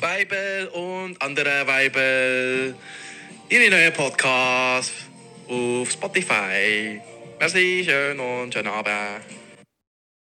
[0.00, 2.74] Weibel und andere Weibel.
[3.50, 4.92] Ihre neue Podcast
[5.46, 7.00] auf Spotify.
[7.38, 9.24] Merci, schön und schönen Abend.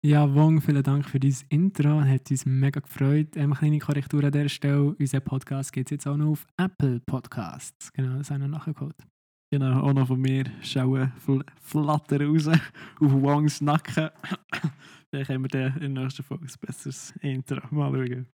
[0.06, 2.02] Ja, Wong, vielen Dank für dein Intro.
[2.02, 3.38] Hat uns mega gefreut.
[3.38, 4.96] Eine kleine Korrektur an dieser Stelle.
[5.00, 7.94] Unser Podcast geht jetzt auch noch auf Apple Podcasts.
[7.94, 8.98] Genau, das haben wir nachgeholt.
[9.50, 12.60] Genau, auch noch von mir schauen fl flatter raus auf
[13.00, 14.10] Wongs Nacken.
[15.10, 17.62] Vielleicht haben wir dann in der nächsten Folge ein besseres Intro.
[17.70, 18.33] Mal schauen.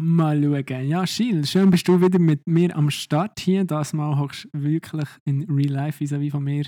[0.00, 0.88] Mal schauen.
[0.88, 3.64] Ja, Schiel, schön bist du wieder mit mir am Start hier.
[3.64, 6.64] Das Mal hockst du wirklich in Real Life vis à von mir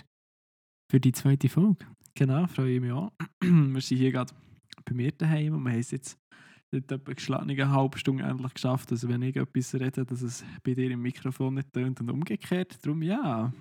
[0.90, 1.86] für die zweite Folge.
[2.14, 3.10] Genau, freue ich mich auch.
[3.40, 4.34] wir sind hier gerade
[4.84, 6.18] bei mir daheim und wir haben es jetzt
[6.70, 10.74] in etwa geschlagene halbe Stunde endlich geschafft, also wenn ich etwas rede, dass es bei
[10.74, 12.78] dir im Mikrofon nicht tönt und umgekehrt.
[12.82, 13.52] Darum ja,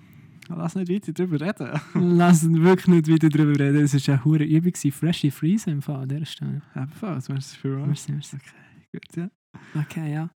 [0.48, 1.80] lass nicht weiter darüber reden.
[2.18, 3.84] lass wirklich nicht weiter darüber reden.
[3.84, 6.62] Es war eine hohe Übung, Freshy Freeze im Fall an dieser Stelle.
[6.74, 7.86] Ebenfalls, merci für uns.
[7.86, 8.36] Merci, merci.
[8.36, 9.41] Okay, gut, ja.
[9.74, 10.30] Okay, ja.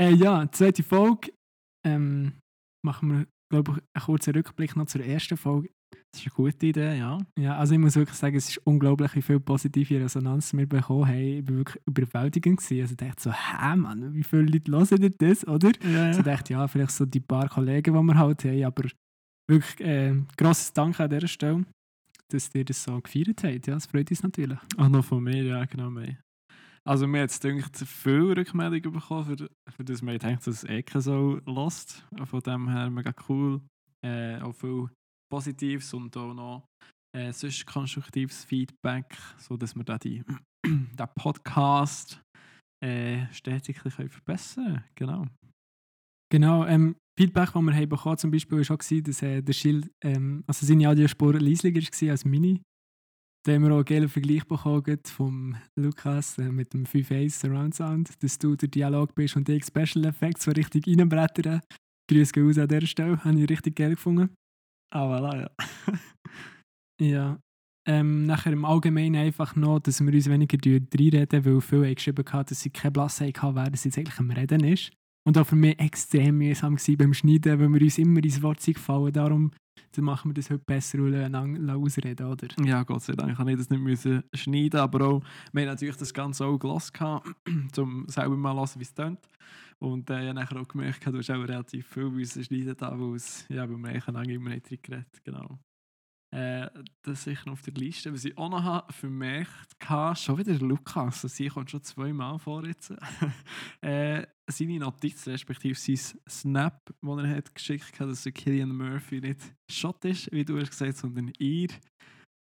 [0.00, 1.32] Äh, ja, zweite Folge.
[1.86, 2.34] Ähm,
[2.84, 5.70] machen wir, glaube ich, einen kurzen Rückblick noch zur ersten Folge.
[6.12, 7.18] Das ist eine gute Idee, ja.
[7.38, 11.06] Ja, also ich muss wirklich sagen, es ist unglaublich, wie viel positive Resonanz wir bekommen
[11.06, 11.18] haben.
[11.18, 12.58] Ich war wirklich überwältigend.
[12.60, 12.80] Gewesen.
[12.80, 15.72] Also ich dachte so, hä Mann, wie viele Leute hören das, oder?
[15.82, 16.04] Ja, ja.
[16.06, 18.88] Also ich dachte, ja, vielleicht so die paar Kollegen, die wir halt haben, aber
[19.48, 21.64] wirklich äh, grosses Dank an dieser Stelle,
[22.28, 23.66] dass ihr das so gefeiert habt.
[23.66, 24.58] Ja, das freut uns natürlich.
[24.76, 25.90] Auch noch von mir, ja, genau.
[25.90, 26.16] Mehr.
[26.86, 30.84] Also mir es gedacht, viel Rückmeldung bekommen, für, für das man denkt, dass es eh
[31.00, 32.06] so lost.
[32.24, 33.60] Von dem her mega cool.
[34.04, 34.88] Äh, auch viel
[35.28, 36.68] Positives und auch noch
[37.16, 40.22] äh, sonst konstruktives Feedback, sodass wir da die,
[40.64, 42.22] den Podcast
[42.84, 44.84] äh, stetig verbessern können.
[44.94, 45.26] Genau.
[46.30, 49.90] Genau, ähm, Feedback, das wir haben bekommen zum Beispiel, war auch, dass äh, der Schild,
[50.04, 52.60] ähm, also seine Audiospur leislicher war als meine.
[53.46, 57.76] Da haben wir auch einen geilen Vergleich bekommen vom Lukas äh, mit dem 5-1 Surround
[57.76, 61.60] Sound, dass du der Dialog bist und die Special Effects so richtig reinbrettern.
[62.10, 64.34] Grüße gehen aus an dieser Stelle, habe ich richtig geil gefunden.
[64.92, 65.50] Ah, voilà, ja.
[67.00, 67.38] Ja.
[67.88, 72.24] Ähm, nachher im Allgemeinen einfach noch, dass wir uns weniger reinreden, weil viele haben geschrieben
[72.28, 74.90] haben, dass sie keine Blasse hatten, wer das jetzt eigentlich am Reden ist.
[75.24, 78.60] Und auch für mich extrem mühsam gewesen beim Schneiden, weil wir uns immer ins Wort
[78.60, 79.12] sind gefallen.
[79.12, 79.52] Darum
[79.96, 82.48] dann machen wir das heute besser und lassen ausreden, oder?
[82.64, 85.96] Ja, Gott sei Dank habe ich das nicht müssen schneiden, aber auch, wir haben natürlich
[85.96, 87.20] das Ganze auch gelassen,
[87.78, 89.28] um selber mal zu hören, wie es tönt.
[89.78, 93.16] Und äh, ich habe auch gemerkt, du hast auch relativ viel müssen schneiden, da, weil
[93.16, 95.58] es, ja, weil wir eigentlich immer nicht drin geredet, genau.
[96.32, 96.68] Äh,
[97.02, 98.12] das sicher noch auf der Liste.
[98.12, 102.38] Was ich auch noch habe vermerkt hatte, schon wieder Lukas, also sie kommt schon zweimal
[102.38, 102.92] vor jetzt.
[103.80, 109.20] äh, seine Notiz, respektive sein Snap, den er hat geschickt hat, dass der Killian Murphy
[109.20, 109.40] nicht
[109.70, 111.68] Shot ist, wie du hast gesagt, sondern ihr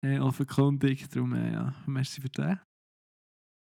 [0.03, 1.09] äh, offenkundig.
[1.09, 2.59] Darum, äh, ja, merci für den.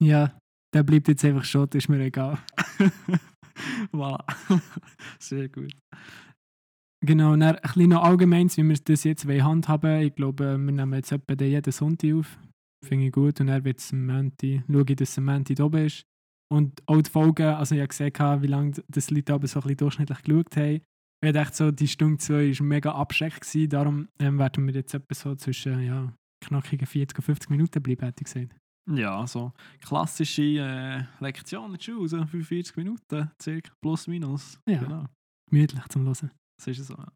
[0.02, 0.38] Ja,
[0.74, 2.40] der bleibt jetzt einfach Shot, ist mir egal.
[3.92, 4.24] voilà.
[5.20, 5.76] Sehr gut.
[7.06, 10.72] Genau, und dann ein bisschen noch allgemein, wie wir das jetzt handhaben Ich glaube, wir
[10.72, 12.38] nehmen jetzt etwa jeden Sonntag auf.
[12.86, 13.40] Finde ich gut.
[13.40, 16.06] Und dann wird es am Montag, schaue ich, dass es am Montag da oben ist.
[16.52, 19.64] Und auch die Folgen, also ich habe gesehen, wie lange das Leute aber so ein
[19.64, 20.82] bisschen durchschnittlich geschaut haben.
[21.24, 24.94] Ich dachte so, die Stunde 2 war mega abschreckend, gewesen, darum ähm, werden wir jetzt
[24.94, 28.56] etwa so zwischen ja, knackigen 40 und 50 Minuten bleiben, hätte ich gesagt.
[28.90, 29.52] Ja, so
[29.82, 34.60] klassische äh, Lektionen Schule, so 45 Minuten, circa, plus minus.
[34.68, 35.06] Ja, genau.
[35.52, 36.32] gemütlich zum Hören.
[36.58, 37.12] Das ist so, ja.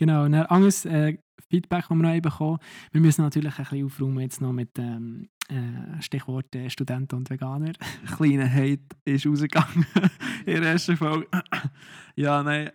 [0.00, 1.18] Genau, und ein anderes äh,
[1.50, 2.58] Feedback, das wir noch bekommen
[2.92, 7.30] Wir müssen natürlich ein bisschen aufräumen jetzt noch mit ähm, äh, Stichwort äh, Studenten und
[7.30, 7.72] Veganer.
[8.16, 9.86] Kleiner Hate ist rausgegangen
[10.46, 11.28] in der ersten Folge.
[12.16, 12.70] ja, nein,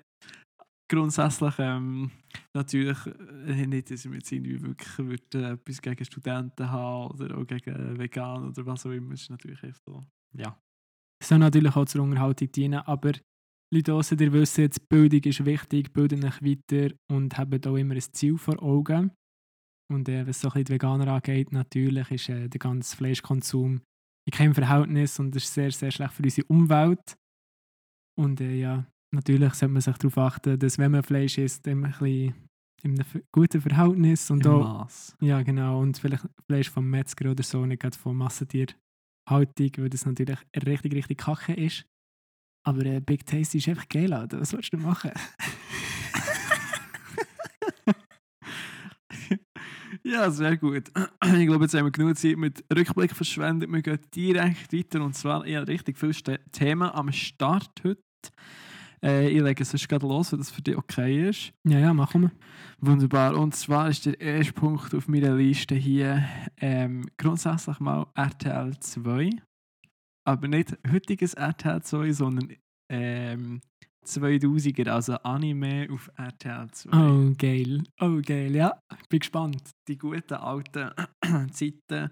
[0.89, 2.11] grundsätzlich ähm,
[2.55, 2.97] natürlich
[3.47, 7.47] äh, nicht, dass wir jetzt irgendwie wirklich würd, äh, etwas gegen Studenten haben oder auch
[7.47, 9.11] gegen Vegan oder was auch immer.
[9.11, 10.03] Das ist natürlich echt so,
[10.37, 10.57] ja.
[11.21, 13.13] Es soll natürlich auch zur Unterhaltung dienen, aber
[13.73, 17.95] Leute draussen, ihr wisst jetzt, Bildung ist wichtig, bilden euch weiter und habt auch immer
[17.95, 19.11] ein Ziel vor Augen.
[19.91, 23.81] Und äh, was so ein bisschen die Veganer angeht, natürlich ist äh, der ganze Fleischkonsum
[24.25, 27.17] in keinem Verhältnis und das ist sehr, sehr schlecht für unsere Umwelt.
[28.17, 31.87] Und äh, ja, natürlich sollte man sich darauf achten, dass wenn man Fleisch isst, immer
[31.87, 32.35] ein bisschen
[32.83, 35.17] in einem guten Verhältnis und Im auch, Maß.
[35.21, 38.77] ja genau, und vielleicht Fleisch vom Metzger oder so, nicht gerade von Massentierhaltung,
[39.77, 41.85] weil das natürlich richtig, richtig kacke ist.
[42.65, 44.39] Aber äh, Big Tasty ist einfach geil, Alter.
[44.39, 45.11] Was willst du machen?
[50.05, 50.91] Ja, sehr gut.
[51.39, 53.71] Ich glaube, jetzt haben wir genug Zeit mit Rückblick verschwendet.
[53.71, 55.01] Wir gehen direkt weiter.
[55.01, 58.01] Und zwar, habe richtig viele Themen am Start heute.
[59.01, 61.53] Äh, ich lege es sonst gerade los, wenn das für dich okay ist.
[61.67, 62.31] ja, ja, machen wir.
[62.79, 63.37] Wunderbar.
[63.37, 66.25] Und zwar ist der erste Punkt auf meiner Liste hier
[66.57, 69.29] ähm, grundsätzlich mal RTL 2.
[70.25, 72.53] aber nicht heutiges RTL 2, sondern
[72.89, 73.61] ähm,
[74.05, 76.89] 2000er, also Anime auf RTL 2.
[76.91, 77.83] Oh, geil.
[77.99, 78.55] Oh, geil.
[78.55, 78.79] Ja,
[79.09, 79.71] bin gespannt.
[79.87, 80.91] Die guten alten
[81.51, 82.11] Zeiten,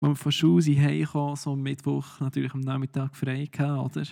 [0.00, 4.04] wo wir von Schule sind heimgekommen, so am Mittwoch natürlich am Nachmittag frei hatten, oder?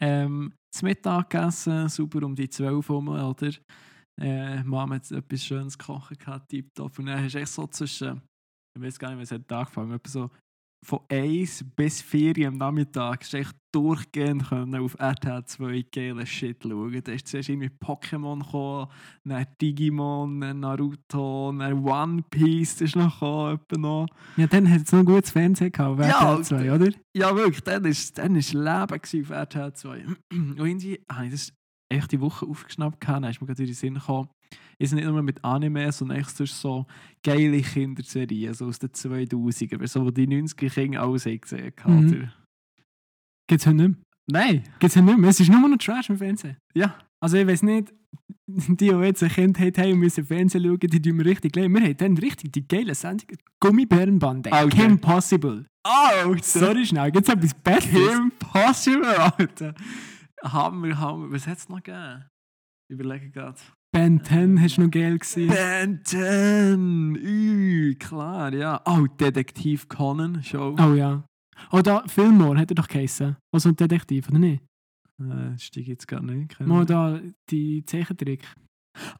[0.00, 3.52] Ähm, zum Mittag gegessen, super um die 12 Uhr, oder?
[4.20, 6.18] Äh, Mama hat etwas Schönes gekocht,
[6.48, 6.98] tipptopp.
[6.98, 8.22] Und dann hast du echt so zwischen,
[8.76, 10.30] ich weiß gar nicht, was hat angefangen, etwa so
[10.84, 16.26] von 1 bis 4 Uhr am Nachmittag du echt durchgehend können auf RTL 2 geile
[16.26, 17.00] Shit schauen.
[17.02, 18.88] Da ist zuerst irgendwie Pokémon gekommen,
[19.24, 24.06] dann Digimon, dann Naruto, dann One Piece ist noch gekommen, noch.
[24.36, 26.90] Ja, dann hat es noch ein gutes Fernsehen gehabt auf Ja, RTL 2, oder?
[27.16, 30.04] Ja, wirklich, dann war dann ist Leben auf RTL 2.
[30.32, 31.52] Und irgendwie habe ich das
[31.88, 34.28] echt die Woche aufgeschnappt, gehabt, dann ist mir gerade in den Sinn gekommen,
[34.78, 36.86] ist nicht nur mit Anime, sondern echt sonst so
[37.22, 42.06] geile Kinderserien, so aus den 2000er, so, wo die 90er Kinder alles gesehen haben.
[42.06, 42.30] Mhm.
[43.46, 43.96] Gibt es heute nicht mehr.
[44.26, 45.30] Nein, Gibt es heute nicht mehr.
[45.30, 46.56] Es ist nur noch Trash im Fernsehen.
[46.74, 46.96] ja.
[47.20, 47.90] Also ich weiß nicht,
[48.46, 51.70] die, die jetzt ein Kind haben, und müssen Fernsehen schauen, die tun wir richtig leid.
[51.70, 53.28] Wir haben dann richtig die geile Sendung
[53.60, 54.52] Gummibärenbande.
[54.52, 54.76] Alter.
[54.76, 55.64] Kim Possible.
[55.86, 58.12] Oh, Sorry schnell, gibt es etwas Besseres?
[58.12, 59.74] Kim Possible, Alter.
[60.44, 61.32] Hammer, Hammer.
[61.32, 62.24] Was hat es noch gegeben?
[62.88, 63.58] Ich überlege gerade.
[63.92, 65.48] Ben 10 hast du noch geil gesehen.
[65.48, 67.14] Ben 10!
[67.16, 68.80] Ü, klar, ja.
[68.86, 70.74] Oh, Detektiv Conan Show.
[70.80, 71.24] Oh ja.
[71.70, 73.36] Oder Fillmore hat er doch geheißen.
[73.52, 74.62] Also ein Detektiv, oder nicht?
[75.20, 76.58] Äh, steige jetzt gar nicht.
[76.60, 77.20] Mal da
[77.50, 78.44] die Zeichentrick.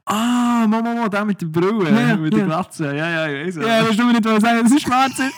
[0.05, 2.39] Ah, Mama, Mama, der mit der Brille, Ja, mit ja.
[2.41, 2.97] der Glatze.
[2.97, 5.21] Ja, ja, ich weiß Ja, das du mir nicht was sagen, das ist schwarz.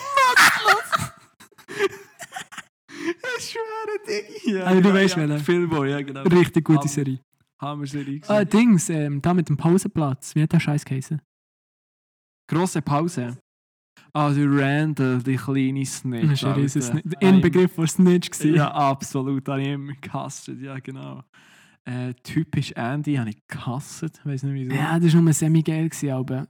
[3.39, 4.57] Ich schwöre, Diggi.
[4.57, 5.39] Ja, Also, du ja, weißt ja.
[5.39, 6.23] Fillmore, ja, genau.
[6.23, 6.89] Richtig gute Hammer.
[6.89, 7.21] Serie.
[7.61, 8.21] Hammer-Serie.
[8.29, 8.45] Ah.
[8.45, 10.35] Dings, ähm, da mit dem Pausenplatz.
[10.35, 11.21] Wie hat der Scheiß geheißen?
[12.49, 13.39] Grosse Pause.
[14.13, 16.43] Ah, der Randall, die kleine Snitch.
[16.43, 18.31] Das war ein Inbegriff von Snitch.
[18.31, 18.55] gewesen.
[18.55, 19.49] Ja, absolut.
[19.49, 20.49] Habe ich immer gehasst.
[20.49, 21.23] Ja, genau.
[21.85, 24.03] Äh, typisch Andy habe ich gehasst.
[24.25, 24.75] Weiß nicht wieso.
[24.75, 25.89] Ja, das war nur semi-geil.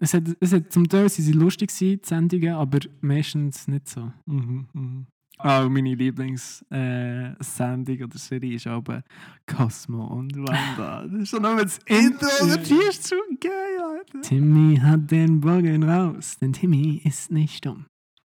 [0.00, 4.12] es hat, es hat zum Teil sie lustig gewesen, die Sendungen, aber meistens nicht so.
[4.25, 5.06] Mhm, mhm.
[5.38, 9.03] Und meine Lieblingssendung äh, oder Serie ist aber
[9.47, 11.06] Cosmo und Wanda.
[11.06, 12.56] Das ist schon nur das Intro, oder?
[12.56, 13.53] Die ist zu geil,
[13.83, 14.23] Alter.
[14.23, 17.85] Timmy hat den Bogen raus, denn Timmy ist nicht dumm.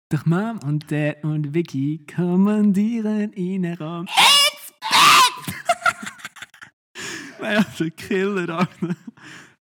[0.09, 4.07] Doch Mom und Dad und Vicky kommandieren ihn herum.
[7.41, 8.97] Nein, der Killer, Alter.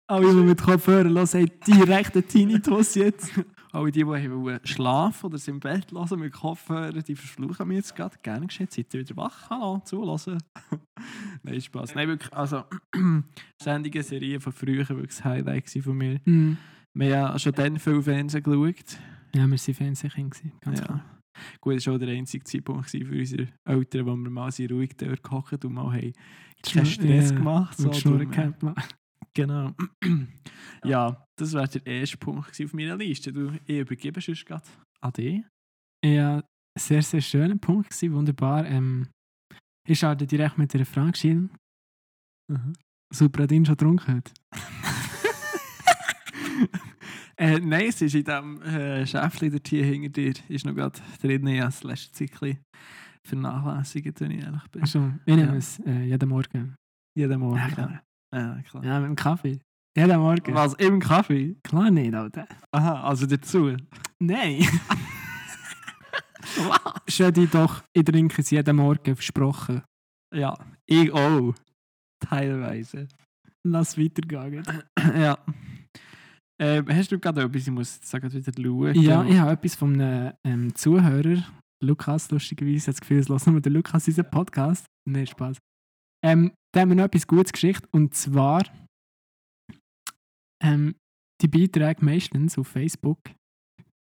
[0.09, 3.31] Alle, die mit Kopfhörern hören, haben direkt einen Tinnitus jetzt.
[3.77, 7.77] Alle die, die wollen schlafen oder sind im Bett hören mit Kopfhörern, die verschluchen mich
[7.77, 8.17] jetzt gerade.
[8.23, 9.51] Gerne geschehen, seid ihr wieder wach?
[9.51, 10.39] Hallo, zulassen.
[11.43, 11.95] Nein, Spaß.
[11.95, 12.65] Nein, wirklich, also,
[13.63, 16.21] Sendungen, Serien von früher, wirklich das Highlight von mir.
[16.25, 16.57] Mhm.
[16.95, 18.99] Wir haben ja schon dann viel Fernsehen geschaut.
[19.35, 21.05] Ja, wir waren Fernsehkind, ganz klar.
[21.61, 24.97] Gut, das war auch der einzige Zeitpunkt für unsere Eltern, wo wir mal so ruhig
[24.97, 26.13] dort gehockt und mal haben
[26.63, 27.77] keinen Stress Ja, gemacht.
[27.77, 28.19] So, So,
[29.35, 29.75] Genau.
[30.85, 33.33] ja, das wäre der erste Punkt auf meiner Liste.
[33.33, 34.65] Du, ich übergebe sonst gerade
[35.01, 35.45] an dich.
[36.05, 36.43] Ja,
[36.79, 38.67] sehr, sehr schöner Punkt gewesen, wunderbar.
[38.67, 39.09] Ähm,
[39.89, 41.51] ich starte direkt mit einer Frage, Gilles.
[43.13, 44.33] Supradin schon getrunken hat.
[47.37, 51.01] äh, nein, es ist in diesem äh, Schäfchen dort hier hinter dir, ist noch gerade
[51.21, 52.59] drin, ja, das letzte Zykli
[53.27, 54.83] vernachlässigt, wenn ich ehrlich bin.
[54.83, 55.57] Also, ich nehme Ja.
[55.57, 56.75] es äh, jeden Morgen.
[57.17, 57.57] Jeden Morgen.
[57.57, 58.03] Ja, klar.
[58.35, 58.85] Ja, klar.
[58.85, 59.61] Ja, mit dem Kaffee.
[59.97, 60.55] Jeden Morgen.
[60.55, 61.57] Was, im Kaffee?
[61.63, 62.47] Klar nicht, Alter.
[62.71, 63.77] Aha, also dazu.
[64.21, 64.67] Nein.
[67.09, 69.83] Schau dich doch, ich trinke es jeden Morgen, versprochen.
[70.35, 70.57] Ja,
[70.87, 71.55] ich auch.
[72.21, 73.09] Teilweise.
[73.65, 74.65] Lass weitergehen.
[75.19, 75.39] ja.
[76.59, 77.63] Ähm, hast du gerade etwas?
[77.63, 78.95] Ich muss jetzt sagen, wieder schauen.
[78.95, 81.43] Ja, ich habe etwas von einem ähm, Zuhörer,
[81.83, 84.87] Lukas, lustigerweise, hat das Gefühl, es lässt nur der Lukas unseren Podcast.
[85.09, 85.59] Nein, Spaß.
[86.25, 88.63] Ähm, da haben wir noch etwas Gutes Geschichte und zwar
[90.63, 90.95] ähm,
[91.41, 93.19] die Beiträge meistens auf Facebook,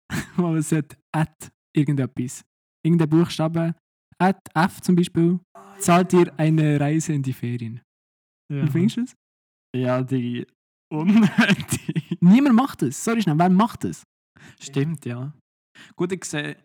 [0.37, 2.45] wo es hat at irgendetwas,
[2.85, 3.75] irgendein Buchstabe,
[4.17, 5.41] at F zum Beispiel,
[5.79, 7.81] zahlt dir eine Reise in die Ferien.
[8.49, 8.63] ja.
[8.63, 9.15] Wie findest du das?
[9.75, 10.47] Ja, die
[10.89, 12.17] unnötig.
[12.21, 13.03] Niemand macht das.
[13.03, 14.03] Sorry schnell, wer macht das?
[14.61, 15.33] Stimmt, ja.
[15.97, 16.55] Gut, ich sehe,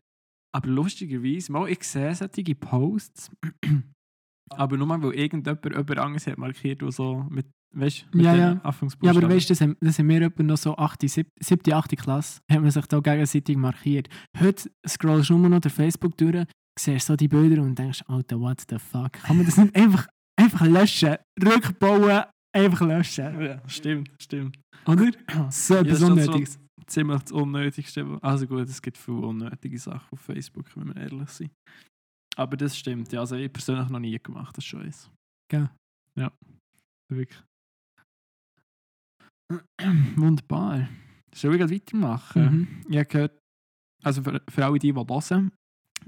[0.55, 3.33] aber lustigerweise, mal, ich sehe solche Posts,
[4.51, 8.33] aber nur mal, weil irgendjemand jemand anderes hat markiert, der so mit, weißt mit Ja,
[8.33, 8.53] den ja.
[9.03, 11.73] Ja, aber weißt du, das haben, das haben wir etwa noch so 8., 7., 7.,
[11.73, 11.97] 8.
[11.97, 14.09] Klasse, haben wir sich da gegenseitig markiert.
[14.39, 16.45] Heute scrollst du nur noch durch Facebook durch,
[16.79, 19.13] siehst so die Bilder und denkst, Alter, what the fuck?
[19.13, 21.17] Kann man das nicht einfach, einfach löschen?
[21.45, 22.23] Rückbauen,
[22.55, 23.41] einfach löschen.
[23.41, 24.59] Ja, stimmt, stimmt.
[24.87, 25.11] Oder?
[25.51, 26.59] So Ja, etwas so- Unnötiges.
[26.87, 28.19] Ziemlich das Unnötigste.
[28.23, 31.51] Also gut, es gibt viele unnötige Sachen auf Facebook, wenn wir ehrlich sind.
[32.39, 33.21] Aber das stimmt, ja.
[33.21, 35.11] Also ich persönlich noch nie gemacht, das ist schon eins.
[35.51, 35.71] Gell?
[36.19, 36.33] Ja,
[37.13, 37.43] wirklich.
[40.17, 40.89] Wunderbar.
[41.41, 42.43] Wir gleich weitermachen?
[42.43, 42.69] Mhm.
[42.89, 43.39] Ich habe gehört,
[44.05, 45.53] also für, für alle die, die hören,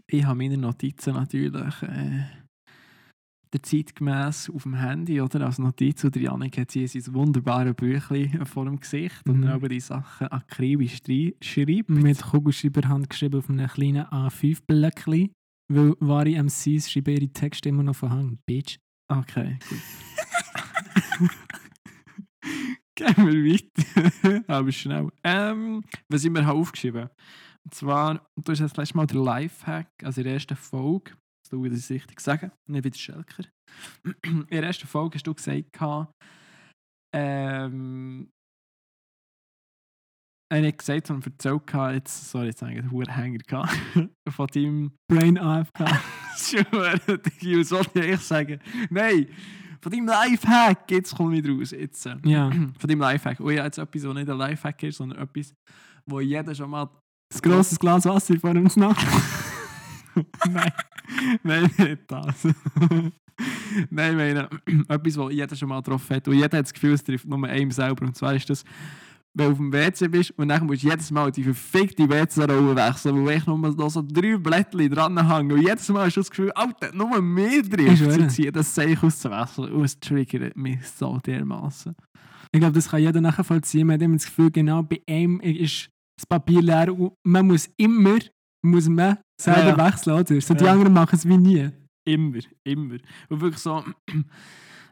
[0.07, 2.27] ich habe meine Notizen natürlich äh,
[3.53, 6.05] der zeitgemäß auf dem Handy oder als Notiz.
[6.05, 9.47] Und der Janik hat hier sein wunderbares Büchlein vor dem Gesicht und Mhm.
[9.47, 11.01] er aber die Sachen akribisch
[11.43, 11.91] schreibt.
[11.91, 15.31] Mit Kugelschreiberhand geschrieben auf einem kleinen A5-Blöckchen.
[15.73, 18.45] Weil wahre MCs schreiben ihre Texte immer noch von Hand.
[18.45, 18.79] Bitch.
[19.09, 19.79] Okay, gut.
[22.97, 24.45] Gehen wir weiter.
[24.53, 25.09] Aber schnell.
[25.23, 27.09] Ähm, was ich mir habe aufgeschrieben
[27.65, 31.13] Und zwar, du hast das letzte Mal der Lifehack, also in der ersten Folge,
[31.45, 33.45] dass du das richtig sagen, nicht wie der Schelker.
[34.25, 35.77] In der ersten Folge hast du gesagt,
[37.15, 38.29] ähm,
[40.51, 43.79] äh, nicht gesagt, sondern erzählt, gehabt, jetzt, sorry, jetzt habe ich einen Hänger gehabt,
[44.29, 45.79] von deinem Brain AFK.
[46.37, 48.59] Schwöre, was wollte ich sagen?
[48.91, 49.29] Nein,
[49.81, 51.71] von deinem Lifehack, jetzt komme ich raus.
[51.71, 52.51] Jetzt, äh, ja.
[52.79, 53.41] Von deinem Lifehack.
[53.41, 55.55] Oh ja, jetzt etwas, was nicht ein Lifehack ist, sondern etwas,
[56.07, 56.89] wo jeder schon mal...
[57.33, 59.07] Das grosses Glas Wasser vor dem Nacht.
[60.51, 60.73] nein,
[61.45, 62.45] nein, nicht das.
[63.89, 64.49] nein, ich meine,
[64.89, 66.27] etwas, wo jeder schon mal drauf hat.
[66.27, 68.05] Und jeder hat das Gefühl, es trifft nur einem selber.
[68.05, 68.65] Und zwar ist das,
[69.35, 72.75] wenn du auf dem WC bist und dann musst du jedes Mal die verfickte WC-Rolle
[72.77, 75.53] wechseln, wo echt nur noch so drei Blättchen dranhängen.
[75.53, 78.75] Und jedes Mal hast du das Gefühl, Alter, nur mehr drin Ich zu ziehen, das
[78.75, 79.73] Zeichen auszuwechseln.
[79.73, 81.95] Und es triggert mich so dermaßen.
[82.53, 83.87] Ich glaube, das kann jeder nachvollziehen.
[83.87, 87.69] Man hat immer das Gefühl, genau bei einem ist das Papier leer und man muss
[87.77, 88.19] immer
[88.63, 89.87] muss man selber ja.
[89.87, 90.41] wechseln, oder?
[90.41, 90.73] So die Ja.
[90.73, 91.71] anderen machen es wie nie.
[92.07, 92.97] Immer, immer.
[93.29, 93.83] Und wirklich so,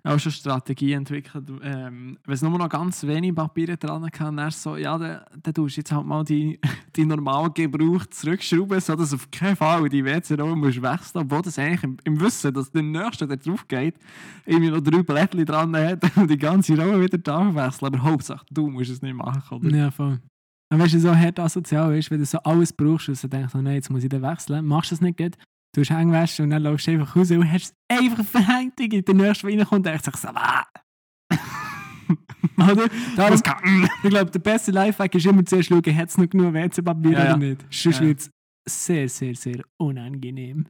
[0.09, 1.49] auch schon Strategie entwickelt.
[1.63, 5.55] Ähm, wenn es nur noch ganz wenig Papiere dran kann, dann so, ja, dann, dann
[5.55, 6.59] tust du jetzt halt mal die,
[6.97, 11.83] die normal Gebrauch zurückschrauben, sodass auf keinen Fall die WC-Rolle musst wechseln obwohl das eigentlich
[11.83, 13.97] im, im Wissen, dass der Nächste, der drauf geht,
[14.47, 17.87] irgendwie noch drei Blättchen dran hat und die ganze Rolle wieder da wechseln.
[17.87, 19.77] Aber Hauptsache, du musst es nicht machen, oder?
[19.77, 20.21] Ja, voll.
[20.71, 23.55] Und weißt du, so hart asozial ist, wenn du so alles brauchst und du denkst,
[23.55, 25.37] oh nein, jetzt muss ich den wechseln, machst du es nicht gut,
[25.75, 28.79] du hast Hängwäsche und dann läufst du einfach raus und hast es einfach verhängt.
[28.79, 30.67] Der nächste, der reinkommt, denkt sich so, ah.
[32.57, 32.89] Oder?
[33.17, 36.29] Darum, Das kann- ich glaube, der beste Lifehack ist immer zuerst schauen, hat es noch
[36.29, 37.61] genug WC-Papier Ja, oder nicht.
[37.71, 38.07] Sonst Ja.
[38.07, 38.31] wird es
[38.87, 40.67] sehr, sehr, sehr unangenehm.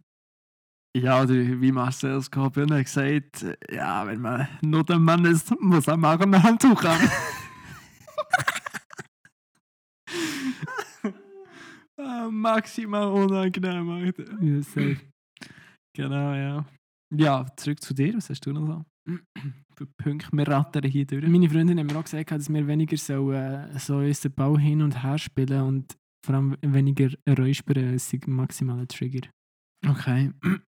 [0.96, 5.86] Ja, oder wie Marcel Scorpion hat gesagt, ja, wenn man nur der Mann ist, muss
[5.86, 7.10] er mal ein Handtuch haben.
[11.04, 11.12] Ah,
[12.30, 14.42] Maximal unangenehm, Alter.
[14.42, 14.96] Ja, safe.
[15.94, 16.64] Genau, ja.
[17.14, 18.84] Ja, zurück zu dir, was hast du noch so?
[19.96, 21.26] Punkte, wir rattern hier durch.
[21.26, 24.82] Meine Freundin hat mir auch gesagt, dass wir weniger so, äh, so unseren Ball hin
[24.82, 29.28] und her spielen und vor allem weniger räuspern, ist der maximale Trigger.
[29.86, 30.32] Okay.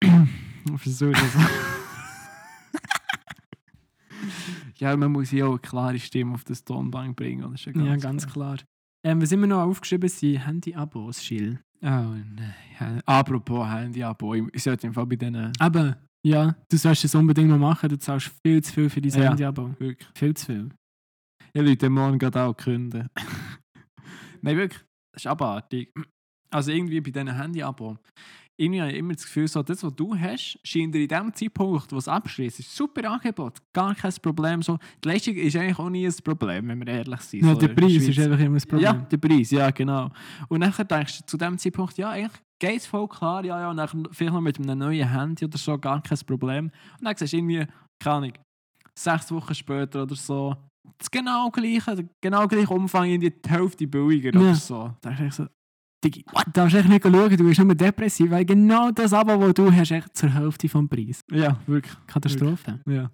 [0.78, 1.36] Versuche das.
[4.78, 7.52] ja, man muss ja auch eine klare Stimme auf das Tonband bringen.
[7.52, 8.58] Das ja ganz, ja, ganz klar.
[9.04, 11.60] Ähm, was immer noch aufgeschrieben sind Handy-Abos, Schill.
[11.82, 12.54] Oh nein.
[12.80, 17.50] Ja, Apropos Handy-Abo, ich sollte im Fall bei denen Aber, ja, du sollst es unbedingt
[17.50, 19.30] mal machen, du zahlst viel zu viel für dein Ja.
[19.30, 19.70] Handy-Abo.
[19.80, 20.08] wirklich.
[20.16, 20.70] Viel zu viel.
[21.54, 23.08] Ich Leute morgen gerade auch künden.
[24.42, 24.82] Nein, wirklich,
[25.14, 25.92] das ist abartig.
[26.52, 27.98] Also irgendwie bei diesen Handy-Abo.
[28.62, 31.34] Irgendwie habe ich immer das Gefühl, so, das, was du hast, scheint dir in dem
[31.34, 34.62] Zeitpunkt, wo es abschließt, ist super Angebot, gar kein Problem.
[34.62, 34.78] So.
[35.04, 37.44] Die Leistung ist eigentlich auch nie ein Problem, wenn wir ehrlich sind.
[37.44, 38.08] Ja, so der in Preis Schweiz.
[38.10, 38.84] ist einfach immer das Problem.
[38.84, 40.12] Ja, der Preis, ja, genau.
[40.48, 43.70] Und nachher denkst du zu dem Zeitpunkt, ja, eigentlich geht es voll klar, ja, ja,
[43.72, 46.66] und dann vielleicht noch mit einem neuen Handy oder so, gar kein Problem.
[47.00, 47.66] Und dann siehst du irgendwie,
[48.00, 48.34] keine Ahnung,
[48.98, 50.56] sechs Wochen später oder so,
[51.00, 54.40] das genau gleiche, genau gleiche Umfang, irgendwie die Hälfte billiger Ja.
[54.40, 54.94] oder so.
[55.02, 55.50] Da denkst du so,
[56.04, 59.54] Digi, Du darfst echt nicht schauen, du bist nur depressiv, weil genau das Abo, das
[59.54, 61.22] du hast, echt zur Hälfte vom Preis.
[61.32, 61.94] Ja, wirklich.
[62.08, 62.80] Katastrophe.
[62.88, 63.12] Ja.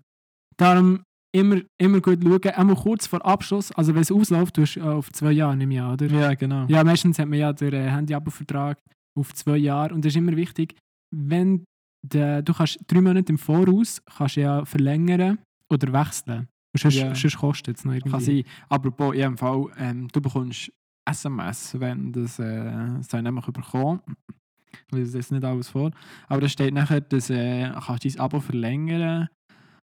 [0.55, 1.01] Darum
[1.35, 5.11] immer, immer gut schauen, einmal kurz vor Abschluss, also wenn es ausläuft, du hast auf
[5.11, 6.07] zwei Jahre im Jahr, oder?
[6.07, 6.65] Ja, genau.
[6.67, 8.77] Ja, meistens hat man ja den äh, Handy-Abo-Vertrag
[9.19, 10.75] auf zwei Jahre und das ist immer wichtig,
[11.13, 11.65] wenn
[12.05, 15.39] der, du kannst drei Monate im Voraus kannst ja verlängern
[15.69, 16.47] oder wechseln.
[16.73, 17.13] Und sonst, Ja.
[17.15, 18.11] sonst kostet es noch irgendwie.
[18.11, 18.43] Kann sein.
[18.69, 20.71] Apropos, Fall, ähm, du bekommst
[21.07, 22.63] SMS, wenn das, äh,
[22.97, 24.01] das habe ich nämlich bekommen.
[24.87, 25.91] Ich lese jetzt nicht alles vor.
[26.27, 29.29] Aber da steht nachher, dass äh, kannst du dein Abo verlängern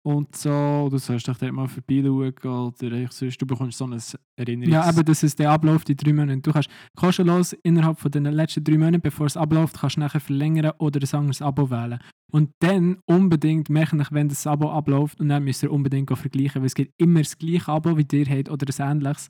[0.05, 0.89] und so.
[0.91, 4.01] Du sollst dich dort mal vorbeischauen oder ich sonst, du bekommst so ein
[4.37, 4.73] Erinnerungs...
[4.73, 6.41] Ja, aber das ist der Ablauf, die drei Monate.
[6.41, 10.21] Du kannst kostenlos innerhalb von den letzten drei Monaten, bevor es abläuft, kannst du nachher
[10.21, 12.01] verlängern oder ein anderes Abo wählen.
[12.33, 16.67] Und dann unbedingt merken, wenn das Abo abläuft und dann müsst ihr unbedingt vergleichen, weil
[16.67, 19.29] es gibt immer das gleiche Abo wie dir habt oder ein ähnliches,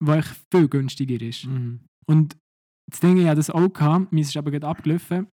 [0.00, 1.46] was echt viel günstiger ist.
[1.46, 1.80] Mhm.
[2.06, 2.36] Und
[2.90, 5.26] das Ding, ich hatte das auch gehabt, meins ist aber gerade abgelaufen.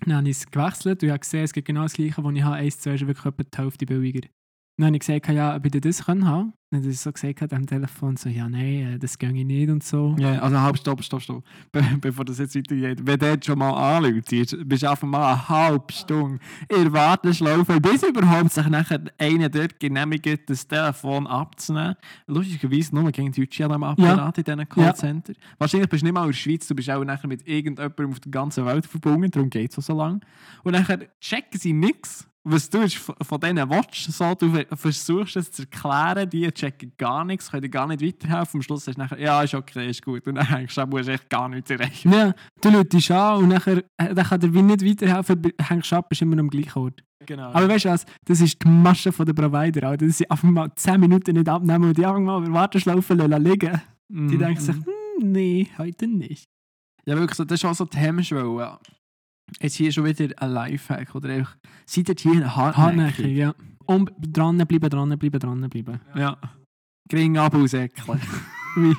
[0.00, 2.34] Dann habe ich es gewechselt und ich habe gesehen, es gibt genau das gleiche, was
[2.34, 2.56] ich habe.
[2.56, 4.28] Eins zu ist wirklich etwa die Hälfte billiger.
[4.76, 7.52] Dann habe ich gesagt, ja, ob ich das können haben Dann hat er so gesagt
[7.52, 10.16] am Telefon, so, ja, nein, äh, das gehe ich nicht und so.
[10.18, 11.44] Ja, also halb, stopp, stopp, stopp.
[11.70, 12.98] Be bevor das jetzt weitergeht.
[13.06, 14.30] Wenn jetzt schon mal anläutst,
[14.68, 19.48] bist du einfach mal eine halbe Stunde in der Warteschlaufe, bis überhaupt sich nachher einer
[19.48, 21.94] dort genehmigt, das Telefon abzunehmen.
[22.26, 25.34] Lustigerweise nur gegen Deutsche am Apparat in diesen Callcenter.
[25.58, 28.18] Wahrscheinlich bist du nicht mal in der Schweiz, du bist auch nachher mit irgendjemandem auf
[28.18, 30.18] der ganzen Welt verbunden, darum geht es so lange.
[30.64, 35.62] Und nachher checken sie nichts was du von diesen Watch so, du versuchst es zu
[35.62, 38.58] erklären, die checken gar nichts, können gar nicht weiterhelfen.
[38.58, 40.26] Am Schluss sagst du nachher, ja, ist okay, ist gut.
[40.26, 42.12] Und dann denkst du, du musst echt gar nichts erreichen.
[42.12, 45.96] Ja, du läutest an und nachher, äh, dann kann dir wie nicht weiterhelfen, hängst du
[45.96, 47.02] ab, bist immer am gleichen Ort.
[47.24, 47.50] Genau.
[47.50, 50.06] Aber weißt du was, das ist die Masche der Provider, Alter.
[50.06, 53.80] dass sie einfach mal 10 Minuten nicht abnehmen und die einfach mal über Warteschlaufen liegen
[54.08, 54.28] mm.
[54.28, 56.44] Die denken sich, hm, nee, heute nicht.
[57.06, 58.78] Ja, wirklich, so, das ist auch so die Hemmschwelle.
[59.60, 62.76] Jetzt hier schon wieder ein Lifehack oder einfach, seid ihr hier hartnäckig?
[62.76, 63.54] Hartnäckig, ja.
[63.86, 66.00] Und dranbleiben, dranbleiben, dranbleiben.
[66.14, 66.20] Ja.
[66.20, 66.38] ja.
[67.08, 68.20] Gering abausäckeln.
[68.76, 68.96] wie,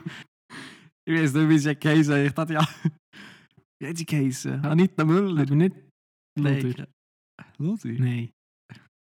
[1.06, 2.68] ich weiß nicht, wie sie geheißen Ich dachte, ja,
[3.80, 4.64] wie hat sie geheißen?
[4.64, 5.42] Anita Müller.
[5.42, 5.76] Aber nicht
[6.38, 6.88] Luder.
[7.58, 7.90] Luder?
[7.90, 8.30] Nein.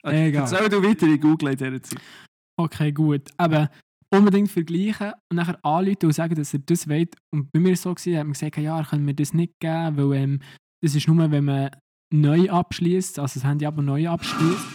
[0.04, 0.42] Okay, Egal.
[0.44, 2.02] Erzähl du weiter, ich google in dieser Zeit.
[2.60, 3.30] Okay, gut.
[3.38, 3.70] Aber
[4.14, 7.10] unbedingt vergleichen und nachher anrufen und sagen, dass er das will.
[7.34, 9.34] Und bei mir war es so, gewesen, hat man gesagt, ja, er kann mir das
[9.34, 10.40] nicht geben, weil ähm,
[10.82, 11.72] das ist nur, wenn man
[12.14, 14.66] neu abschließt, also das Handy aber neu abschließt.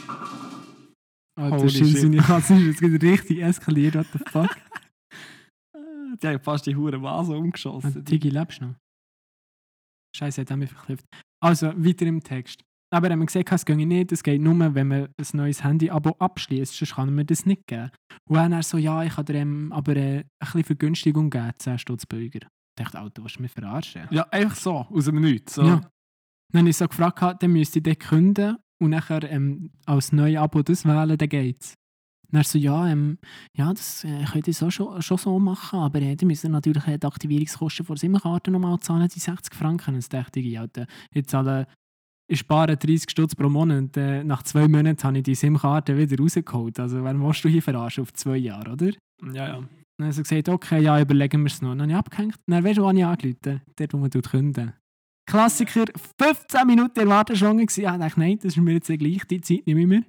[1.39, 4.57] Alter, oh, seine Katze ist jetzt richtig eskaliert, what the fuck?
[6.23, 8.05] die haben fast die hure Vase umgeschossen.
[8.05, 8.75] Tigi, lebst du noch?
[10.17, 11.05] Scheiße, hat er mich verklifft.
[11.43, 12.63] Also, weiter im Text.
[12.91, 15.63] Aber wenn man gesagt hat, es geht nicht, es geht nur, wenn man ein neues
[15.63, 17.91] Handy-Abo abschließt, sonst kann man das nicht geben.
[18.29, 21.53] Und dann er so, ja, ich kann dir ähm, aber äh, ein bisschen Vergünstigung geben,
[21.59, 22.49] 10 Stutz Bürger.
[22.79, 24.07] Ich dachte, Alter, was du mich verarschen?
[24.11, 25.55] Ja, einfach so, aus dem Nichts.
[25.55, 25.65] So.
[25.65, 25.81] Ja.
[26.53, 30.39] Dann habe ich so gefragt, dann müsste ich den künden und nachher ähm, als neues
[30.39, 31.75] Abo das wählen, dann geht's.
[32.31, 33.19] Dann so, ja, ähm,
[33.57, 36.87] ja, das äh, könnte ich so schon, schon so machen, aber äh, dann müssen natürlich
[36.87, 39.95] äh, die Aktivierungskosten von SIM-Karte nochmal zahlen, die 60 Franken.
[39.95, 40.67] Dann dachte ich, ja,
[41.13, 41.67] ich zahle,
[42.29, 45.97] ich spare 30 Stutz pro Monat und äh, nach zwei Monaten habe ich die SIM-Karte
[45.97, 46.81] wieder rausgeholt.
[46.81, 48.91] Also, wer musst du hier verarschen auf zwei Jahre, oder?
[49.33, 49.63] Ja, ja.
[49.99, 51.71] Dann hat er gesagt, okay, ja, überlegen wir es noch.
[51.71, 52.37] Dann habe ich abgehängt.
[52.47, 54.73] Dann weißt du, wann ich angerufen Dort, wo man künden
[55.27, 55.85] Klassiker,
[56.21, 57.83] 15 Minuten in Warteschlange gewesen.
[57.83, 60.03] Ja, ich dachte, nein, das ist mir jetzt gleich, die Zeit nicht mehr.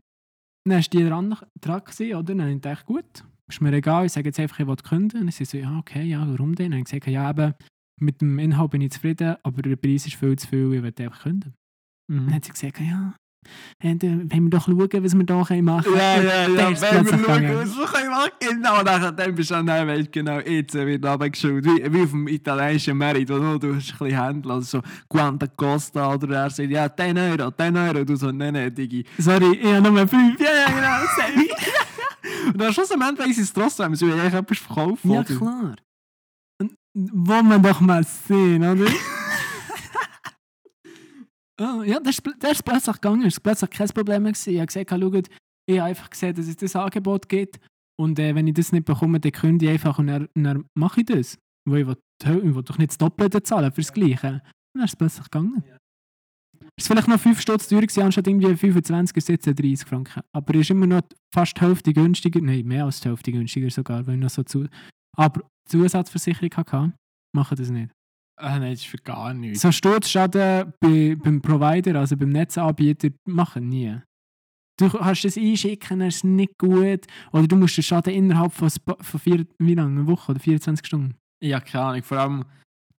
[0.64, 2.24] Dann war die dran, dran gewesen, oder?
[2.24, 5.22] Dann habe ich gedacht, gut, ist mir egal, ich sage jetzt einfach, ich will künden.
[5.22, 6.72] Dann sie so, ja, okay, ja, warum denn?
[6.72, 7.54] Dann habe ich gesagt, ja, eben,
[8.00, 10.94] mit dem Inhalt bin ich zufrieden, aber der Preis ist viel zu viel, ich will
[11.00, 11.56] einfach künden.
[12.12, 12.26] Mhm.
[12.26, 13.27] Dann hat sie gesagt, ja, und,
[13.80, 15.98] wenn wir doch schauen, was wir hier machen können.
[15.98, 16.48] Ja, ja, ja.
[16.48, 20.74] Wenn wir schauen, was wir können machen Genau, dann bist du dann, weißt genau, jetzt
[20.74, 21.64] wird runtergeschaut.
[21.64, 25.48] Wie, wie auf dem italienischen Merit, wo du, hast ein bisschen Händler, also so Quanta
[25.48, 28.04] Costa oder er sagt, ja, 10 Euro, 10 Euro.
[28.04, 29.06] Du so, nein, nein, Digi.
[29.18, 30.40] Sorry, ich habe nur 5.
[30.40, 31.50] Ja, ja, genau, sorry.
[32.48, 35.12] Und dann schlussendlich weiss ich es trotzdem, sie will eigentlich etwas verkaufen.
[35.12, 35.76] Ja, klar.
[36.94, 38.92] Wollen wir doch mal sehen, oder?
[41.60, 43.24] Oh, ja, das ist, das ist plötzlich gegangen.
[43.24, 44.34] Das war plötzlich kein Problem mehr.
[44.34, 44.92] Ich habe gesagt,
[45.70, 47.60] ich habe einfach gesehen, dass es das Angebot gibt.
[48.00, 51.02] Und äh, wenn ich das nicht bekomme, dann kündige ich einfach und dann, dann mache
[51.02, 51.38] ich das.
[51.68, 54.42] Weil ich will, ich will doch nicht das Doppelte zahlen für das Gleiche.
[54.74, 55.64] Dann ist es plötzlich gegangen.
[56.76, 60.22] Es ist vielleicht noch 5 Stutz teurer gewesen, anstatt irgendwie 25 ist jetzt 30 Franken.
[60.32, 61.02] Aber es ist immer noch
[61.34, 62.40] fast die Hälfte günstiger.
[62.40, 64.68] Nein, mehr als die Hälfte günstiger sogar, weil ich noch so zu...
[65.18, 66.94] Aber Zusatzversicherung hatte,
[67.36, 67.92] mache das nicht.
[68.40, 69.62] Ah, nein, das ist für gar nichts.
[69.62, 73.98] So Sturzschaden bei, beim Provider, also beim Netzanbieter, machen nie.
[74.80, 77.08] Du kannst das einschicken, das ist nicht gut.
[77.32, 80.02] Oder du musst den Schaden innerhalb von, von vier, wie lange?
[80.02, 81.16] Eine Woche oder 24 Stunden?
[81.42, 82.04] Ja, keine Ahnung.
[82.04, 82.46] Vor allem,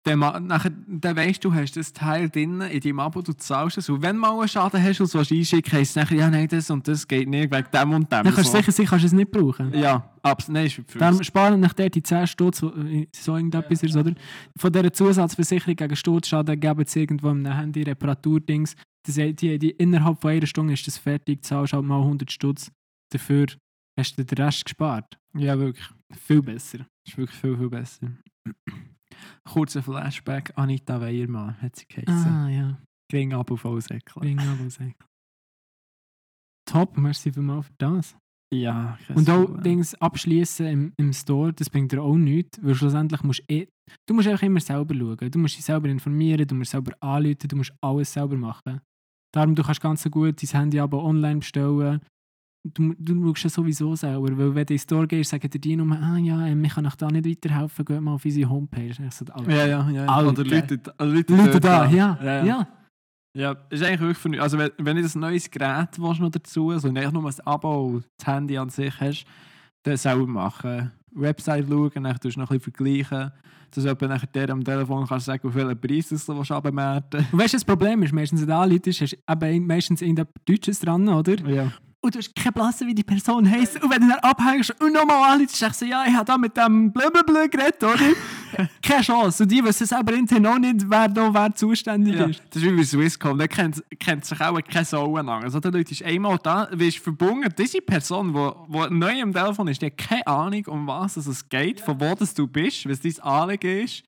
[0.09, 3.89] dann, nachher, dann weißt du, hast das Teil drin in deinem Abo, du zahlst es.
[3.89, 6.49] Und wenn du mal einen Schaden hast und was einschicken, heisst es nachher, ja, nein,
[6.49, 8.25] das und das geht nicht, wegen dem und dem.
[8.25, 9.73] Dann kannst du sicher sein, kannst du es nicht brauchen.
[9.79, 10.55] Ja, absolut.
[10.55, 12.73] Nein, ist Dann sparen nach der die 10 Stutz, so
[13.37, 14.13] irgendetwas ja, ist, oder?
[14.57, 18.75] Von dieser Zusatzversicherung gegen Sturzschaden geben sie irgendwo im Handy Reparaturdings.
[19.07, 22.71] Die, die, die, innerhalb von einer Stunde ist das fertig, zahlst halt mal 100 Stutz.
[23.11, 23.47] Dafür
[23.99, 25.19] hast du den Rest gespart.
[25.35, 25.87] Ja, wirklich.
[26.27, 26.87] Viel besser.
[27.07, 28.09] Ist wirklich viel, viel besser.
[29.45, 32.33] Kurzer Flashback, Anita Weiermann hat sie geheißen.
[32.33, 32.79] Ah, ja.
[33.11, 34.21] Gering ab auf Ausäckle.
[34.21, 35.07] Gering ab auf Ausäckle.
[36.69, 38.17] Top, merci vielmals für das.
[38.55, 39.63] Ja, Und auch Problem.
[39.63, 43.69] Dings abschließen im, im Store, das bringt dir auch nichts, weil schlussendlich musst eh,
[44.07, 45.31] du musst einfach immer selber schauen.
[45.31, 48.81] Du musst dich selber informieren, du musst selber anrufen, du musst alles selber machen.
[49.35, 52.01] Darum, du kannst ganz gut dein Handy aber online bestellen
[52.65, 55.59] du, du schaust ja sowieso selber, weil wenn du in den Store gehst, sagen dir
[55.59, 58.49] die nur, ah ja, ähm, ich kann euch da nicht weiterhelfen, geh mal auf unsere
[58.49, 58.91] Homepage.
[58.91, 60.07] Ich so, ja, ja, ja.
[60.07, 60.31] Alter.
[60.31, 62.45] Oder Leute, Leute, Leute da, ja, ja.
[62.45, 62.69] ja.
[63.35, 66.71] Ja, ist eigentlich wirklich für Also, wenn, wenn du ein neues Gerät willst, noch dazu
[66.71, 69.27] also nicht nur ein Abo und das Handy an sich hast,
[69.85, 70.91] dann selber machen.
[71.13, 73.33] Website schauen, dann tust du noch ein bisschen vergleichen.
[73.71, 77.39] Dass du nachher der am Telefon kannst sagen, auf welchen Preis du willst abmerken Und
[77.39, 81.07] weißt du, das Problem ist, meistens, wenn du anleitest, hast du meistens irgendetwas Deutsches dran,
[81.09, 81.39] oder?
[81.49, 81.73] Ja.
[82.01, 83.83] Und du hast keine Blasse, wie die Person heisst.
[83.83, 86.57] Und wenn du dann abhängst und nochmal anleitest, sagst du, ja, ich habe da mit
[86.57, 87.99] dem blablabla geredet, oder?
[88.83, 89.43] keine Chance.
[89.43, 92.41] Und die wissen selber intern auch nicht, wer da wer zuständig Ja, ist.
[92.51, 95.29] das ist wie bei Swisscom, da kennt, kennt sich auch keine Sau an.
[95.29, 99.83] Also da Leute ist einmal da, wirst verbunden, diese Person, die neu am Telefon ist,
[99.83, 103.19] die hat keine Ahnung, um was es geht, von wo das du bist, was dein
[103.21, 104.05] Anliegen ist.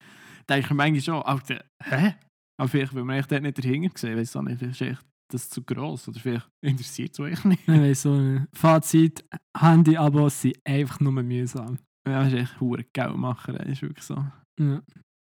[0.46, 2.14] Da denke ich manchmal schon, Alter, hä?
[2.56, 4.98] Aber vielleicht, weil man echt dort nicht dahinter gesehen, weiß auch nicht, vielleicht ist
[5.32, 7.62] das zu gross oder vielleicht interessiert es euch nicht.
[7.62, 8.46] Ich weiss so nicht.
[8.52, 9.24] Fazit:
[9.56, 11.78] Handy-Abos sind einfach nur mühsam.
[12.06, 14.14] Ja, das ist echt hure Geld machen, das ist wirklich so.
[14.58, 14.82] Ja.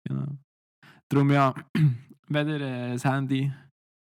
[0.08, 0.26] Genau.
[1.08, 1.54] Darum ja,
[2.28, 3.52] wenn ihr äh, ein Handy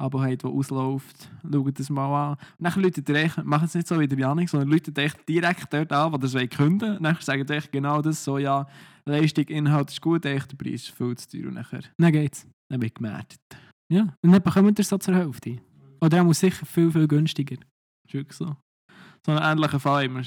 [0.00, 2.37] Abo habt, das ausläuft, schaut das mal an.
[2.59, 5.28] Und dann läutet ihr echt, macht es nicht so wie der Janik, sondern läutet echt
[5.28, 7.05] direkt dort an, wo ihr es künden wollt.
[7.05, 8.66] Dann sagt ihr echt genau das, so ja,
[9.05, 11.48] Leistung, Inhalt ist gut, echt der Preis ist viel zu teuer.
[11.48, 12.48] Und nachher Dann geht's.
[12.68, 13.37] dann wird gemerkt.
[13.92, 14.02] Ja.
[14.22, 15.59] Und dann bekommt ihr so zur Hälfte.
[16.02, 17.56] Oder er muss sicher viel, viel günstiger.
[18.04, 18.56] ist wirklich so.
[19.24, 20.22] So einen ähnlichen Fall immer.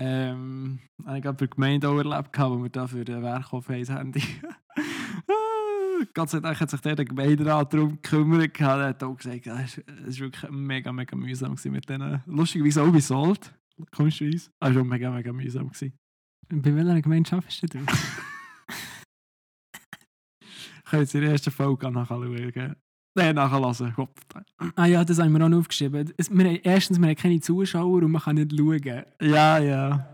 [0.00, 0.78] Ähm,
[1.14, 3.90] ich glaube, für die Gemeinde auch erlebt, wo wir da für den Werkhof haben, das
[3.90, 4.22] Handy.
[6.14, 8.58] Gott sei Dank hat sich der Gemeinderat darum gekümmert.
[8.58, 12.22] Er hat auch gesagt, es war wirklich mega, mega mühsam gewesen mit denen.
[12.26, 13.54] Lustigerweise auch bei Salt.
[13.90, 14.48] Komischerweise.
[14.48, 15.68] Es war schon mega, mega mühsam.
[15.68, 15.92] Gewesen.
[16.48, 17.78] Bei welcher Gemeinschaft bist du?
[20.84, 22.76] Könnt ihr in der ersten Folge nachschauen?
[23.14, 23.92] Nein, nachlassen.
[23.94, 24.10] Gott.
[24.74, 26.12] ah ja, das haben wir auch noch aufgeschrieben.
[26.16, 29.04] Es, wir haben, erstens, wir haben keine Zuschauer und man kann nicht schauen.
[29.20, 30.08] Ja, ja.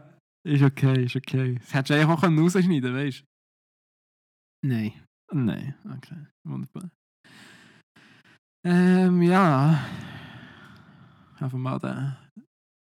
[0.44, 1.56] Ist okay, ist okay.
[1.56, 3.24] Das hättest du eigentlich auch rausschneiden können, weißt
[4.64, 4.92] Nein.
[5.28, 5.38] du?
[5.38, 6.26] Nein, okay.
[6.44, 6.90] Wunderbar.
[8.64, 9.84] Ähm, ja.
[11.38, 12.16] Einfach mal den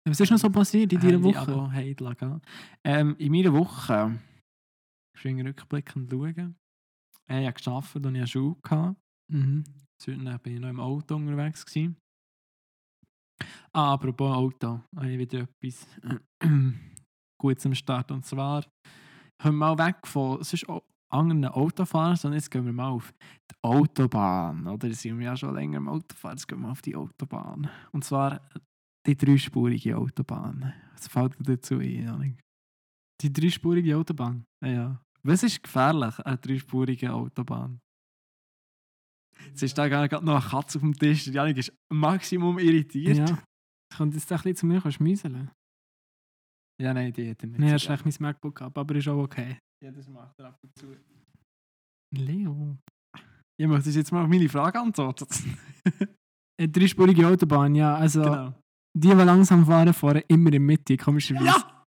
[0.07, 1.41] Was ist noch so passiert in dieser Woche?
[1.41, 2.43] Handy-Abo heim lassen.
[2.85, 4.21] Ähm, in meiner Woche,
[5.17, 6.57] ich will rückblickend schauen,
[7.29, 8.57] äh, ich habe gearbeitet und ich hatte Schule.
[8.63, 8.97] Gehabt.
[9.31, 9.65] Mhm.
[10.07, 11.65] Dann war ich noch im Auto unterwegs.
[11.65, 11.97] Gewesen.
[13.73, 15.87] Ah, apropos Auto, habe ich wieder etwas
[17.41, 18.11] gut zum Start.
[18.11, 18.65] Und zwar
[19.41, 20.67] kommen wir mal weg von sonst
[21.11, 23.13] anderen Autofahrern, sondern jetzt gehen wir mal auf
[23.51, 24.67] die Autobahn.
[24.67, 27.71] Oder sind wir ja schon länger im Autofahren, jetzt gehen wir auf die Autobahn.
[27.93, 28.41] Und zwar
[29.07, 30.73] die dreispurige Autobahn.
[30.93, 32.39] Was fällt dir dazu ein?
[33.23, 34.45] Die dreispurige Autobahn.
[34.65, 35.01] Ja.
[35.23, 37.81] Was ist gefährlich an dreispurigen Autobahn?
[39.49, 41.25] Jetzt ist da gerade noch eine Katze auf dem Tisch.
[41.25, 43.17] Der Janik ist Maximum irritiert.
[43.17, 43.39] Ja.
[43.91, 45.51] Ich könnte jetzt ein bisschen zu mir schmieseln.
[46.81, 47.59] Ja, nein, die hat er nicht.
[47.59, 49.59] Nein, er hat schlecht mein MacBook gehabt, aber ist auch okay.
[49.85, 50.95] Ja, das macht er ab und zu.
[52.15, 52.79] Leo.
[53.61, 55.27] Ich möchte jetzt mal auf meine Frage antworten.
[56.61, 57.97] Eine dreispurige Autobahn, ja.
[57.97, 58.55] Also, genau.
[58.97, 61.47] die, die langsam fahren, fahren immer in der Mitte, komischerweise.
[61.47, 61.78] Ja,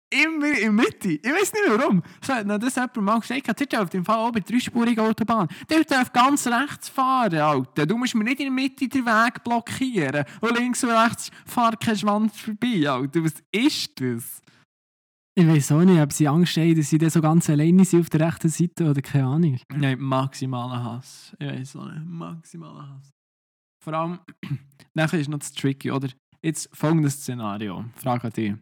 [0.51, 1.09] immer in der Mitte.
[1.09, 2.01] Ich weiß nicht warum.
[2.21, 5.47] So hat das jemand mal gesagt, der auf dem Fall auch bei dreispuriger Autobahn.
[5.69, 7.85] Der darf ganz rechts fahren, Alter.
[7.85, 10.25] Du musst mir nicht in der Mitte den Weg blockieren.
[10.39, 13.23] Und links und rechts fahrt kein Schwanz vorbei, Alter.
[13.23, 14.41] Was ist das?
[15.33, 18.01] Ich weiß auch nicht, ob sie Angst haben, dass sie dann so ganz alleine sind
[18.01, 19.59] auf der rechten Seite oder keine Ahnung.
[19.73, 21.33] Nein, maximaler Hass.
[21.39, 22.05] Ich weiß auch nicht.
[22.05, 23.11] Maximaler Hass.
[23.83, 24.19] Vor allem,
[24.93, 26.09] nachher ist noch das Tricky, oder?
[26.43, 27.85] Jetzt folgendes Szenario.
[27.95, 28.53] Frage an dich.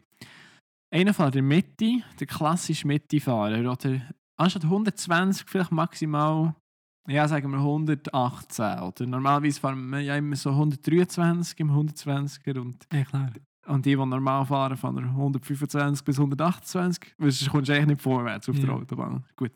[0.92, 4.00] Einer fährt in der Mitte, der klassische Mittefahrer, oder
[4.36, 6.54] anstatt 120 vielleicht maximal,
[7.08, 9.06] ja, sagen wir 118, oder?
[9.06, 13.30] Normalerweise fahren wir ja immer so 123 im 120er und, Ja, klar.
[13.66, 18.02] und die, die normal fahren, fahren 125 bis 128, weil sonst kommst du eigentlich nicht
[18.02, 18.74] vorwärts auf der Ja.
[18.74, 19.24] Autobahn.
[19.36, 19.52] Gut.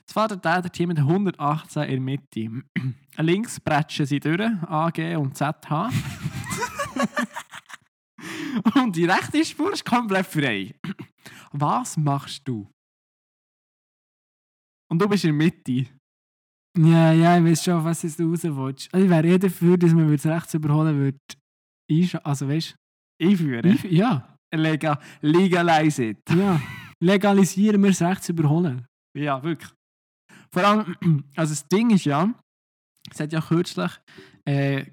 [0.00, 2.62] Jetzt fährt der der Team mit 118 in der Mitte.
[3.18, 5.88] Links prätschen sie durch, AG und ZH.
[8.74, 10.74] und die rechte Spur ist komplett frei.
[11.52, 12.68] Was machst du?
[14.90, 15.86] Und du bist in der Mitte.
[16.76, 18.92] Ja, ja, ich weiß schon, was du raus willst.
[18.92, 21.18] Also ich wäre eher dafür, dass man es rechts überholen würde.
[22.22, 22.76] Also weißt
[23.20, 23.78] Einführen.
[23.82, 23.88] du?
[23.88, 26.18] Ja, Lega legalize it.
[26.30, 26.60] ja.
[27.00, 28.86] Legalisieren wir es rechts überholen.
[29.16, 29.72] Ja, wirklich.
[30.52, 30.96] Vor allem,
[31.36, 32.32] also das Ding ist ja,
[33.10, 33.92] es hat ja kürzlich
[34.44, 34.84] äh,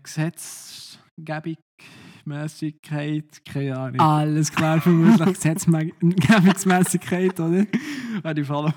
[2.25, 3.99] Gesetzgebungsmäßigkeit, keine Ahnung.
[3.99, 7.65] Alles klar, vermutlich Gesetzgebungsmäßigkeit, oder?
[8.23, 8.73] Ja, die fallen.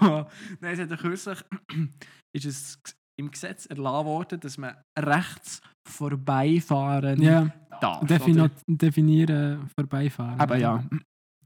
[0.61, 1.39] Nein, es hat ja kürzlich
[2.35, 2.79] ist es
[3.19, 8.07] im Gesetz erlassen worden, dass man rechts vorbeifahren Ja, darf.
[8.07, 8.51] defini oder?
[8.67, 10.39] definieren, vorbeifahren.
[10.39, 10.85] Aber ja,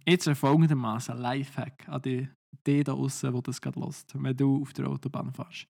[0.07, 2.29] jetzt folgendermaßen Lifehack an die,
[2.67, 5.67] die da draußen, die das gerade lässt, wenn du auf der Autobahn fährst.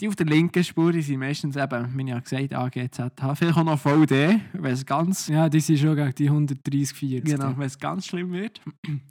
[0.00, 3.56] Die auf der linken Spur die sind meistens eben, wie ich ja gesagt AGZH, vielleicht
[3.56, 7.24] auch noch VD, wenn es ganz, Ja, die sind schon gegen die 130, 40.
[7.24, 8.60] genau, wenn es ganz schlimm wird.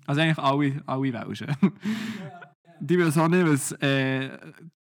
[0.05, 1.47] Also eigentlich alle, alle Welschen.
[2.81, 4.29] Die wissen auch nicht, was äh,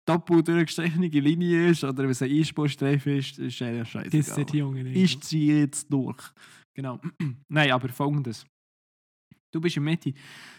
[0.06, 4.22] doppelt durchgestrichene Linie ist oder was ein Einspurstreifen ist, ist eigentlich Das scheiße.
[4.36, 4.96] sind die Jungen nicht.
[4.96, 6.22] Ich ziehe jetzt durch.
[6.76, 7.02] Genau.
[7.50, 8.46] Nein, aber folgendes.
[9.58, 10.14] Du bist in der Mitte.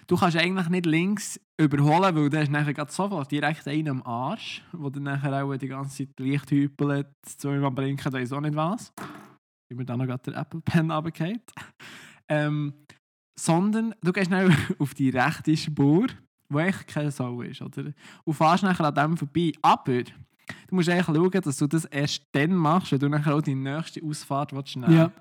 [0.09, 4.03] Du kannst eigentlich nicht links überholen, weil du hast nachher gerade sofort direkt einen am
[4.03, 8.57] Arsch, wo dann nachher auch die ganze Zeit Licht hüpelt, zweimal blinken, ist auch nicht
[8.57, 8.93] was.
[9.71, 11.53] Wie mir dann noch gerade der Apple Pen runtergeht.
[12.29, 12.75] Ähm,
[13.39, 16.09] sondern du gehst dann auf die rechte Spur,
[16.49, 17.93] wo echt keine Sau ist, oder?
[18.25, 19.53] Und fährst nachher an dem vorbei.
[19.63, 20.13] Aber du
[20.73, 24.03] musst eigentlich schauen, dass du das erst dann machst, wenn du nachher auch die nächste
[24.03, 25.13] Ausfahrt willst nehmen Ja.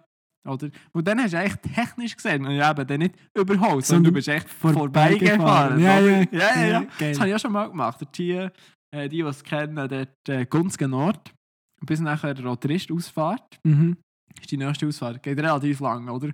[0.45, 0.69] Oder?
[0.93, 4.28] Und dann hast du eigentlich technisch gesehen, und eben dann nicht überholt, sondern du bist
[4.28, 5.80] echt vorbeigefahren.
[5.80, 5.80] vorbeigefahren.
[5.80, 6.26] Ja, ja.
[6.32, 6.86] ja, ja.
[7.00, 8.00] Das habe ich auch schon mal gemacht.
[8.13, 8.52] Tier,
[8.95, 11.34] äh, die, die es kennen, dort äh, Gunzgen Nord,
[11.86, 13.97] bis nachher der Roterist Ausfahrt, Mhm.
[14.39, 15.21] ist die nächste Ausfahrt.
[15.21, 16.32] Geht relativ lang, oder?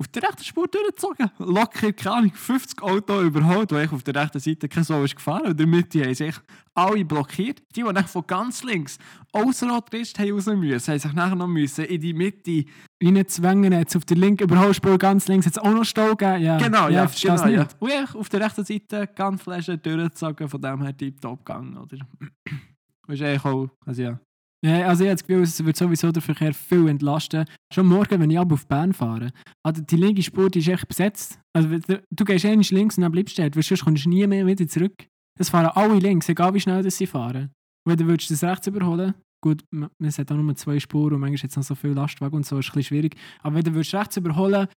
[0.00, 1.30] Auf der rechten Spur durchgezogen.
[1.38, 5.14] Locker, keine Ahnung, 50 Autos überholt, wo ich auf der rechten Seite kein so ist
[5.14, 5.42] gefahren.
[5.42, 6.34] Und in der Mitte haben sich
[6.74, 7.62] alle blockiert.
[7.76, 8.98] Die, die von ganz links
[9.30, 12.64] außer Roterist haben raus müssen, haben sich nachher noch müssen in die Mitte
[13.02, 16.42] Reinzwängen, jetzt auf der linken Überholspur ganz links es auch noch Stau gegeben.
[16.42, 17.62] Ja, Genau, ja, ich verstehe genau, ja.
[17.64, 17.76] nicht.
[17.78, 21.98] Und ich auf der rechten Seite ganz Flasche durchgezogen, von dem her tiptop gegangen, oder?
[21.98, 22.48] Das
[23.14, 24.20] ist eigentlich auch, also ja.
[24.64, 27.46] Ja, also ich habe das Gefühl, es wird sowieso den Verkehr viel entlasten.
[27.74, 29.32] Schon morgen, wenn ich ab auf Bern fahre,
[29.64, 31.40] also die linke Spur die ist echt besetzt.
[31.52, 34.08] Also du, du gehst einmal links und dann bleibst du dort, weil sonst kommst du
[34.08, 35.08] nie mehr wieder zurück.
[35.38, 37.50] Es fahren alle links, egal wie schnell das sie fahren.
[37.84, 39.62] Und wenn du willst das rechts überholen, gut,
[39.98, 42.58] es hat auch nur zwei Spuren und manchmal jetzt noch so viel Lastwagen und so,
[42.58, 43.16] ist ein bisschen schwierig.
[43.42, 44.68] Aber wenn du rechts überholen,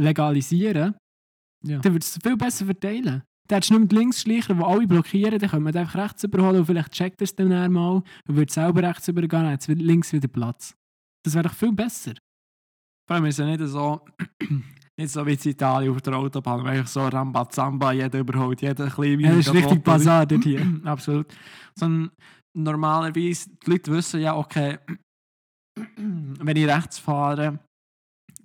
[0.00, 0.94] legalisieren,
[1.64, 1.78] Ja.
[1.80, 3.22] dann würdest du es viel besser verteilen.
[3.48, 6.24] Dann hättest du nicht mehr die Linksschleicher, die alle blockieren, dann können wir einfach rechts
[6.24, 9.52] überholen und vielleicht checkt er es dann eher mal und würde selber rechts übergehen, dann
[9.52, 10.74] hat links wieder Platz.
[11.24, 12.12] Das wäre doch viel besser.
[13.08, 14.00] Vor allem ist ja nicht so,
[14.98, 18.88] nicht so wie in Italien auf der Autobahn, wo eigentlich so Rambazamba, jeder überholt, jeder
[18.90, 20.60] kleine Ja, das ist richtig Bazar dort hier.
[20.84, 21.26] Absolut.
[21.76, 22.10] Sondern
[22.56, 24.78] normalerweise, die Leute wissen ja, okay,
[25.96, 27.58] wenn ich rechts fahre,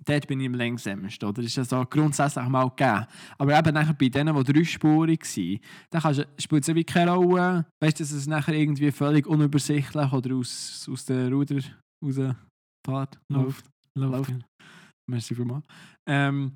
[0.04, 1.28] dort bin ich im längsamsten.
[1.28, 1.42] Oder?
[1.42, 3.06] Das ist ja so grundsätzlich mal gegeben.
[3.38, 7.66] Aber eben nachher bei denen, die dreispurig sind, dann spielt es wie keine Rolle.
[7.82, 11.62] Weißt du, dass es nachher irgendwie völlig unübersichtlich oder aus, aus der Ruder
[12.04, 13.66] rausfährt, läuft.
[13.98, 14.28] Läuft.
[14.28, 14.34] Läuft.
[15.10, 15.66] Merci vielmals.
[16.08, 16.52] Ähm,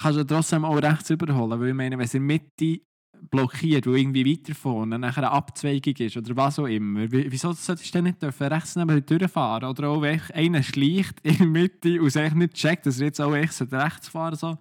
[0.00, 2.82] kannst du trotzdem auch rechts überholen, weil ich meine, wenn es in der Mitte
[3.30, 7.52] blockiert, wo irgendwie weiter vorne nachher eine Abzweigung ist oder was auch immer, wie- wieso
[7.52, 9.68] solltest du denn nicht dürfen rechts neben durchfahren?
[9.68, 13.20] Oder auch wenn einer schleicht in der Mitte und eigentlich nicht checkt, dass er jetzt
[13.20, 14.58] auch echt rechts fahren so.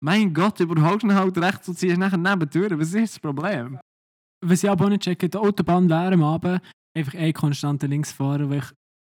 [0.00, 2.78] Mein Gott, überholst du ihn halt rechts und ziehst nachher neben dir.
[2.78, 3.78] Was ist das Problem?
[4.44, 6.60] Was ich aber auch nicht checke, die Autobahn wäre am Abend
[6.96, 8.58] einfach ein konstanter Linksfahrer, weil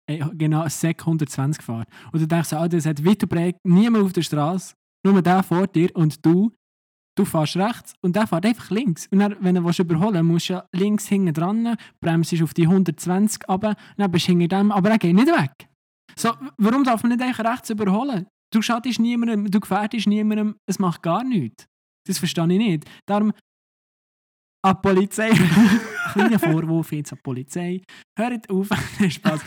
[0.08, 1.84] ich äh, genau eine Sek 120 fahre.
[2.14, 3.28] Und du denkst, ah, das hat weiter
[3.66, 4.74] niemand auf der Straße,
[5.06, 6.52] nur der vor dir und du,
[7.18, 9.08] du fährst rechts und der fährt einfach links.
[9.12, 13.76] Und dann, wenn du willst musst du links hinten dran, bremst auf die 120 runter,
[13.98, 15.70] dann bist du hinter dem, aber er geht nicht weg.
[16.16, 18.28] So, warum darf man nicht einfach rechts überholen?
[18.52, 21.66] Du schadest niemandem, du gefährdest niemandem, es macht gar nichts.
[22.08, 22.86] Das verstehe ich nicht.
[23.06, 23.34] Darum
[24.64, 25.30] an die Polizei.
[26.14, 27.82] Kleiner Vorwurf jetzt an die Polizei.
[28.18, 28.70] Hört auf.
[29.10, 29.42] Spaß.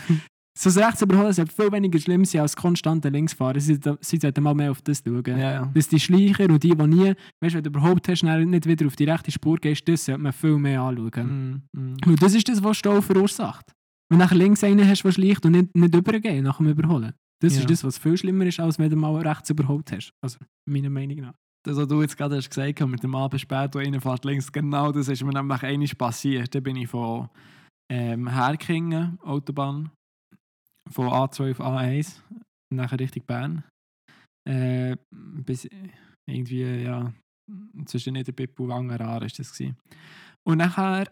[0.58, 3.60] So das rechts überholen sollte viel weniger schlimm sein als konstante Linksfahren.
[3.60, 5.24] Sie, sie sollten mal mehr auf das schauen.
[5.38, 5.66] ja.
[5.66, 8.96] Dass die Schleicher und die, die nie, weißt wenn du überhaupt hast, nicht wieder auf
[8.96, 11.62] die rechte Spur gehst, das sollte man viel mehr anschauen.
[11.72, 11.96] Mm, mm.
[12.06, 13.72] Und das ist das, was Stau verursacht.
[14.10, 17.12] Wenn du nachher links einen hast, der schleicht und nicht, nicht übergehen nach dem Überholen.
[17.42, 17.60] Das Ja.
[17.60, 20.10] ist das, was viel schlimmer ist, als wenn du mal rechts überholt hast.
[20.22, 21.34] Also, meiner Meinung nach.
[21.64, 24.24] Das, was du jetzt gerade hast gesagt hast, mit dem Abend spät, wo einer fährt
[24.24, 26.54] links, genau das ist mir nämlich einmal passiert.
[26.54, 27.28] Da bin ich von
[27.90, 29.90] ähm, Herkingen, Autobahn,
[30.92, 32.20] von A2 auf A1,
[32.72, 33.64] nachher Richtung Bern.
[34.48, 35.68] Äh, bis
[36.28, 37.12] irgendwie, ja,
[37.84, 39.52] zwischen Niederbipp und Wangeraan war das.
[39.52, 39.76] Gewesen.
[40.46, 41.06] Und nachher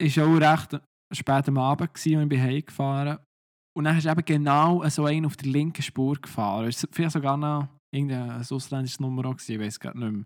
[0.00, 0.80] war auch recht
[1.12, 3.18] spät am Abend gewesen, und ich bin heimgefahren.
[3.76, 6.66] Und dann ist eben genau so einer auf der linken Spur gefahren.
[6.66, 10.24] Es war vielleicht sogar noch irgendein ausländisches Nummer gewesen, ich weiß gerade nicht mehr.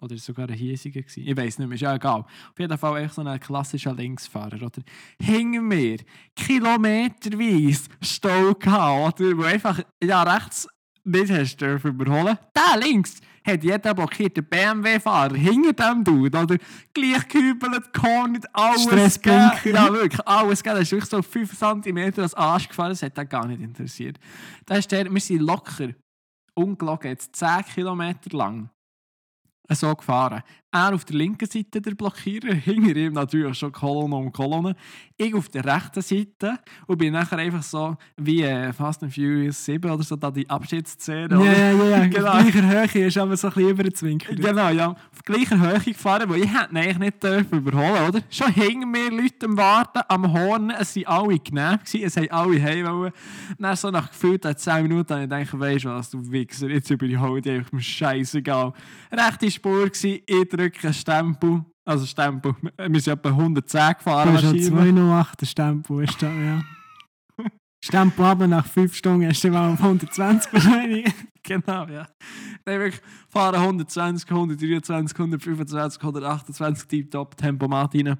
[0.00, 1.26] Oder sogar ein hiesiger gewesen?
[1.26, 2.20] Ich weiß nicht mehr, ist ja egal.
[2.20, 4.82] Auf jeden Fall echt so ein klassischer Linksfahrer, oder?
[5.20, 5.98] Hinter mir,
[6.36, 9.36] kilometerweise Stau gehabt, oder?
[9.36, 10.68] Wo einfach, ja, rechts
[11.04, 12.38] nicht hast dürfen überholen.
[12.52, 16.58] Da links hat jeder blockiert, der BMW-Fahrer hinter dem Dude, oder?
[16.92, 19.62] Gleich gehübelt, gekornet, alles Stresspunkt.
[19.62, 19.76] gegeben.
[19.76, 20.76] Ja, wirklich, alles gegeben.
[20.76, 24.18] Da ist wirklich so 5 cm als Arsch gefahren, das hat er gar nicht interessiert.
[24.66, 25.88] Da ist der, wir sind locker,
[26.54, 28.70] ungelogen, jetzt 10 Kilometer lang
[29.74, 30.42] so gefahren.
[30.70, 34.76] Er auf der linken Seite der Blockierer, hinter ihm natürlich schon Kolonne um Kolonne.
[35.16, 39.64] Ich auf der rechten Seite und bin nachher einfach so wie äh, Fast and Furious
[39.64, 41.42] 7 oder so, da die Abschiedsszene.
[41.42, 42.06] Ja, ja, ja.
[42.08, 42.32] Genau.
[42.32, 44.36] Auf gleicher Höhe ist aber so ein bisschen überzwinkert.
[44.36, 44.90] Genau, ja.
[44.90, 48.20] Auf gleicher Höhe gefahren, weil ich hätte eigentlich nicht dürfen überholen, oder?
[48.28, 52.62] Schon hingen mir Leute am Warten, am Horn, es waren alle genervt, es haben alle
[52.62, 53.12] heim wollen.
[53.58, 56.90] Dann so nach gefühlt 10 Minuten habe ich gedacht, weisst du was, du Wichser, jetzt
[56.90, 58.74] überhole ich dich scheißegal.
[59.10, 60.20] Rechte Spur gewesen,
[60.58, 64.28] ich drücke einen Stempel, also Stempel, wir sind etwa 110 gefahren.
[64.28, 64.66] Du hast schon wahrscheinlich.
[64.66, 66.62] 208 Stempel, ist da, ja.
[67.84, 71.12] Stempel aber nach 5 Stunden hast du mal auf 120 wahrscheinlich.
[71.44, 72.06] Genau, ja.
[72.66, 78.18] Nein, wirklich, fahren 120, 123, 125, 128 Tip-Top, Tempomat rein.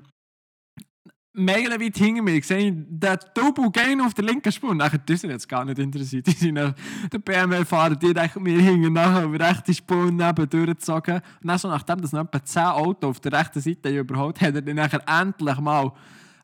[1.38, 4.74] Meilenweit hinter mir, ich sehe den Double Gain auf der linken Spur.
[4.74, 6.26] Nachher, die sind jetzt gar nicht interessiert.
[6.26, 6.74] Die sind nach,
[7.12, 11.16] der BMW-Fahrer, die denken mir hinten nachher auf der rechten Spur neben durchgezogen.
[11.16, 14.54] Und dann so, nachdem das noch etwa 10 Autos auf der rechten Seite überholt hat,
[14.54, 15.92] er dann nachher endlich mal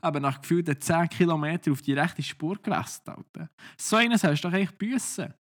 [0.01, 3.09] aber nach gefühlten 10 Kilometern auf die rechte Spur gewechselt.
[3.09, 3.49] Alter.
[3.79, 5.33] So eines hast du doch eigentlich büssen.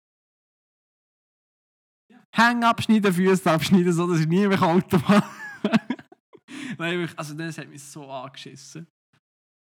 [2.31, 5.25] Hänge abschneiden, Füße abschneiden, so dass ich nie mehr Auto mache.
[7.17, 8.87] Also das hat mich so angeschissen.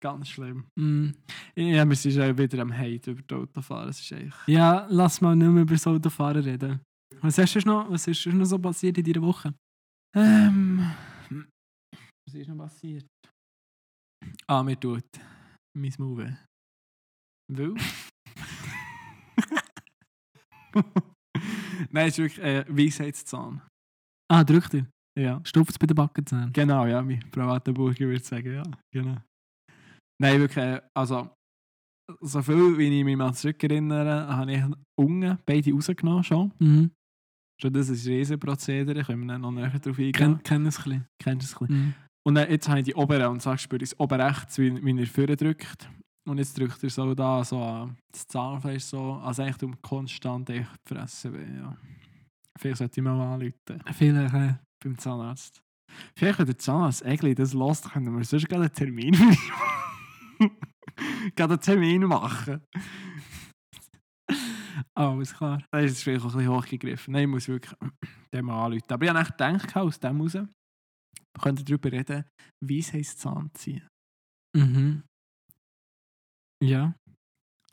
[0.03, 0.67] Ganz schlimm.
[0.79, 1.11] Mm.
[1.55, 3.91] Ja, wir sind schon wieder am Hate über die Autofahren.
[3.91, 4.37] Es ist echt...
[4.47, 6.81] Ja, lass mal nicht mehr über das Autofahren reden.
[7.21, 9.53] Was hast du noch, was ist noch so passiert in dieser Woche?
[10.17, 10.91] Ähm...
[12.27, 13.07] Was ist noch passiert?
[14.47, 15.05] Ah, mir tut
[15.77, 16.37] mein Move.
[17.53, 17.75] Weil?
[21.91, 23.63] Nein, es ist wirklich äh, Weisheitszahn.
[24.31, 24.87] Ah, drück dir.
[25.19, 25.41] Ja.
[25.45, 26.53] Stupft bei den Backenzähnen.
[26.53, 29.17] Genau, ja, mein privater Burger würde sagen, ja, genau.
[30.21, 31.31] Nein, wirklich, äh, also,
[32.21, 34.63] so viel wie ich mich mal zurückerinnere, habe ich
[34.97, 36.53] unten beide rausgenommen schon.
[36.59, 36.91] Mhm.
[37.61, 40.13] Schon das ist ein Riesenprozedere, können wir noch näher darauf eingehen.
[40.13, 41.07] Kenn, kenn es ein bisschen.
[41.19, 41.85] Kennst es ein bisschen?
[41.85, 41.95] Mhm.
[42.27, 44.85] Und dann, jetzt habe ich die oberen und sagst, spüre ich das oben rechts, wie,
[44.85, 45.91] wie er vorne drückt.
[46.29, 50.51] Und jetzt drückt er so da, so an das Zahnfleisch so, also eigentlich um konstant
[50.51, 51.77] echt fressen will, ja.
[52.59, 53.83] Vielleicht sollte ich mal anrufen.
[53.93, 54.55] Vielleicht, äh,
[54.85, 55.63] beim Zahnarzt.
[56.15, 59.17] Vielleicht, wenn der Zahnarzt Egli das lässt, können wir sonst gerade einen Termin
[61.37, 62.63] gerade einen Termin machen.
[64.95, 65.63] alles klar.
[65.71, 67.13] Das ist vielleicht auch ein bisschen hochgegriffen.
[67.13, 67.75] Nein, ich muss wirklich
[68.35, 68.85] den mal anrufen.
[68.89, 70.49] Aber ich habe echt gedacht, aus dem raus, wir
[71.41, 72.25] könnten darüber reden,
[72.65, 73.87] wie es heisst Zahn ziehen.
[74.57, 75.03] Mhm.
[76.63, 76.95] Ja.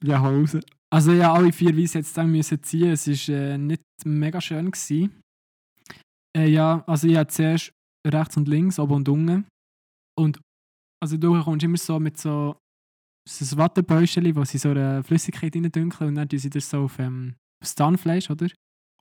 [0.03, 0.57] Ja, hau raus.
[0.93, 1.73] Also ja, alle vier
[2.13, 2.91] dann müssen ziehen.
[2.91, 4.71] Es war äh, nicht mega schön.
[4.71, 5.21] Gewesen.
[6.35, 7.71] Äh, ja, also ich hatte zuerst
[8.05, 9.47] rechts und links, oben und unten.
[10.17, 10.39] Und
[11.01, 12.57] also du kommst immer so mit so,
[13.27, 16.69] so ein Wattebäuschen, wo sie so eine Flüssigkeit rein dünkeln und dann tun sie das
[16.69, 18.47] so auf ähm, das Zahnfleisch, oder?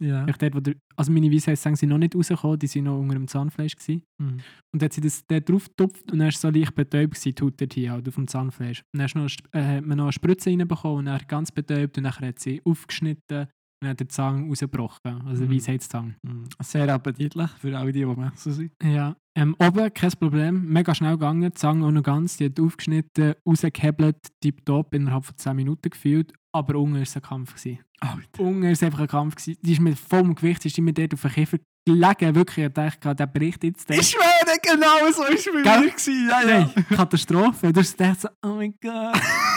[0.01, 0.27] Ja.
[0.27, 3.15] Echt dort, wo der, also meine Weisheitszähne sind noch nicht rausgekommen, die sind noch unter
[3.15, 3.77] dem Zahnfleisch.
[3.77, 4.03] Gewesen.
[4.19, 4.41] Mhm.
[4.73, 7.15] Und dann hat sie das dort drauf getupft und dann war es so leicht betäubt,
[7.15, 8.83] gewesen, die Haut dort hier halt auf dem Zahnfleisch.
[8.93, 12.05] Und dann noch, äh, hat man noch eine Spritze reinbekommen und dann ganz betäubt und
[12.05, 13.49] dann hat sie aufgeschnitten
[13.81, 15.49] und dann hat der Zahn rausgebrochen, also Mhm.
[15.49, 16.17] der Weisheitszahn.
[16.23, 16.45] Mhm.
[16.63, 18.73] Sehr appetitlich für alle, die, die messen sind.
[18.83, 22.59] Ja, ähm, oben kein Problem, mega schnell gegangen, die Zange auch noch ganz, die hat
[22.59, 27.55] aufgeschnitten, rausgehebelt, tipptopp, innerhalb von 10 Minuten gefühlt, aber unten war es ein Kampf.
[27.55, 27.81] Gewesen.
[28.01, 28.41] Alter.
[28.43, 29.35] Unten war es einfach ein Kampf.
[29.37, 29.59] Gewesen.
[29.63, 32.73] Die ist mit vollem Gewicht, ist die mir dort auf den Kiefer gelegen, wirklich, ich
[32.73, 33.89] dachte, der bricht jetzt.
[33.91, 35.91] Ich schwöre, genau so war es bei mir.
[35.91, 36.29] gewesen.
[36.29, 36.71] Ja, ja.
[36.75, 37.73] Nein, Katastrophe.
[37.73, 39.21] Du hast gedacht so, oh mein Gott.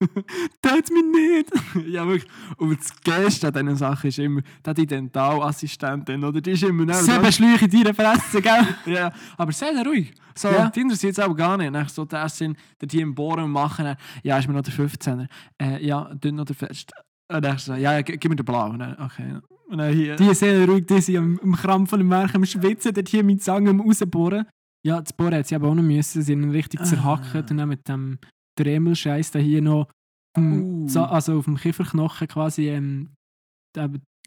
[0.62, 1.86] Tut mich nicht.
[1.88, 2.30] ja, wirklich.
[2.56, 6.84] Und das Geilste an diesen Sachen ist immer, dass die Dentalassistentin, oder die ist immer
[6.84, 8.66] neben Sieben Schläuche in deiner Fresse, gell?
[8.86, 10.12] Ja, aber sehr ruhig.
[10.34, 10.70] So, Ja.
[10.70, 11.72] Die interessiert es auch gar nicht.
[11.72, 15.26] Nach so das sind, der die im Bohren machen, ja, ist mir noch der 15er.
[15.60, 16.92] Äh, ja, dünn noch der Fest.
[17.30, 18.70] Und dann so, ja, ja, gib mir den Blau.
[18.70, 19.38] Und dann, okay.
[19.68, 20.16] Und dann hier.
[20.16, 23.42] Die sind ruhig, die sind am, am Krampfen, am Werk, am Schwitzen, dort hier mit
[23.42, 24.46] Zange am rausbohren.
[24.86, 26.22] Ja, das Bohren hat sie aber auch noch müssen.
[26.22, 26.84] Sie ihn richtig Ah.
[26.84, 28.18] zerhackt und dann mit dem
[28.64, 29.88] Dremel-Scheiß da hier noch
[30.36, 30.88] um, Uh.
[30.88, 33.10] so, also auf dem Kieferknochen quasi ähm,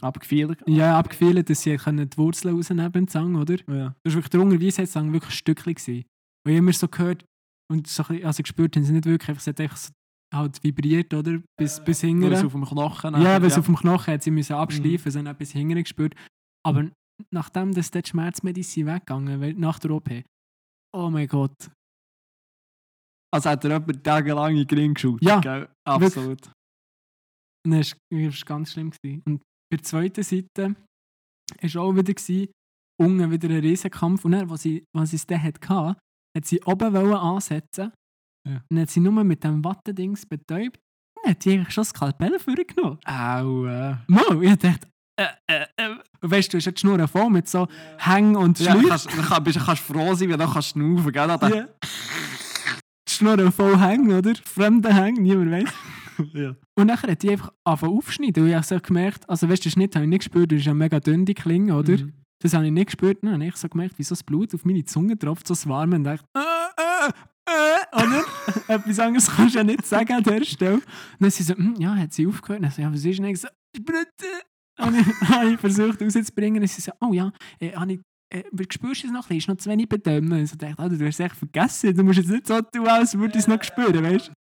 [0.02, 0.62] abgefeilt.
[0.68, 3.56] ja, abgefehlt, dass sie können die Wurzeln rausnehmen beim Zang, oder?
[3.68, 3.96] Ja.
[4.04, 5.74] Das war wirklich der Unterweisheitszang wirklich ein Stückchen.
[5.76, 6.04] Gewesen.
[6.46, 7.24] Und ich immer so gehört
[7.72, 9.92] und so bisschen, also gespürt haben sie nicht wirklich, einfach, es hat einfach so,
[10.34, 11.40] halt vibriert, oder?
[11.60, 12.46] Bis, bis Weil es hinten.
[12.46, 13.58] auf dem Knochen Ja, weil ja.
[13.58, 16.16] auf dem Knochen hat sie müssen abschleifen, sie haben etwas hinten gespürt.
[16.66, 16.90] Aber
[17.32, 20.10] nachdem das die Schmerzmedizin weggegangen weil nach der OP,
[20.96, 21.70] oh mein Gott.
[23.34, 25.24] Also hat er jemand tagelang in den Ring geschaut.
[25.24, 25.70] Ja, gell?
[25.88, 26.52] absolut.
[27.64, 28.92] Das war das war ganz schlimm.
[28.92, 29.24] Gewesen.
[29.26, 30.76] Und bei der zweiten Seite
[31.62, 32.52] war auch wieder, gewesen,
[33.00, 34.26] unten wieder ein Riesenkampf.
[34.26, 35.96] Und dann, als sie, als sie es dann hatte,
[36.38, 37.92] hat sie oben wollen ansetzen
[38.48, 38.56] Ja.
[38.56, 40.80] Und dann hat sie nur mit dem Wattendings betäubt.
[41.24, 43.00] Dann hat sie eigentlich schon das Skalpell vorgenommen.
[43.06, 43.66] Au.
[43.66, 43.98] Äh.
[44.08, 44.88] Mal, ich dachte,
[45.20, 47.68] äh, äh, äh, weißt du, du hast ja die Schnur voll mit so
[48.00, 48.90] Hängen und Ja, Schläuchen.
[48.90, 51.56] kannst, kannst, kannst froh sein, wenn du kannst schnaufen kannst.
[51.56, 51.68] Ja.
[53.22, 54.34] Die Schnur voll Hängen, oder?
[54.44, 55.70] Fremde Hängen, niemand weiß.
[56.34, 56.56] Ja.
[56.76, 58.44] Und dann hat die einfach angefangen aufschneiden.
[58.44, 60.60] Und ich habe so gemerkt, also weißt du, den Schnitt habe ich nicht gespürt, das
[60.60, 61.98] ist ja mega dünn, die Klinge, oder?
[61.98, 62.14] Mhm.
[62.44, 63.20] Das habe ich nicht gespürt.
[63.24, 65.68] Dann habe ich so gemerkt, wie so das Blut auf meine Zunge tropft, so das
[65.68, 65.96] Warme.
[65.96, 67.10] Und dachte, äh, äh,
[67.48, 68.24] äh, oder?
[68.68, 70.76] Etwas anderes kannst du ja nicht sagen an der Stelle.
[70.76, 70.84] Und
[71.20, 72.60] dann sie so, hm, ja, hat sie aufgehört.
[72.60, 73.26] Und dann so, ja, was ist denn?
[73.26, 74.28] Ich so, Spritte.
[74.80, 76.62] Und ich habe ich versucht rauszubringen.
[76.62, 78.00] Und sie so, oh ja, äh, habe ich,
[78.32, 79.38] äh, spürst du es noch ein bisschen?
[79.38, 80.32] Ist noch zu wenig bedömmen.
[80.32, 81.96] Und ich so dachte, Alter, du hast es echt vergessen.
[81.96, 84.34] Du musst jetzt nicht so tun, als würde ich es noch spüren, weißt du?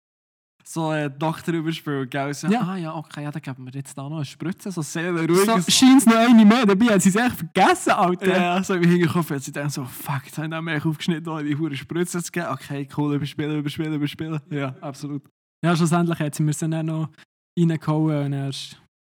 [0.65, 2.33] So äh, Doktor überspielt, gell?
[2.33, 2.61] So, Ja.
[2.61, 5.45] Ah ja, okay, ja, dann geben wir jetzt da noch eine Spritze, so sehr ruhig.
[5.45, 6.65] So, scheint es noch eine mehr.
[6.67, 8.37] Dabei hat sie es echt vergessen, Alter.
[8.37, 11.57] Ja, so im Hinterkopf hat sie dann so, fuck, jetzt haben wir aufgeschnitten, ohne die
[11.57, 12.49] hure Spritze zu geben.
[12.51, 14.41] Okay, cool, überspielen, überspielen, überspielen.
[14.51, 15.23] Ja, absolut.
[15.65, 17.11] Ja, schlussendlich hat sie mir dann auch noch
[17.59, 18.53] reingehauen und er war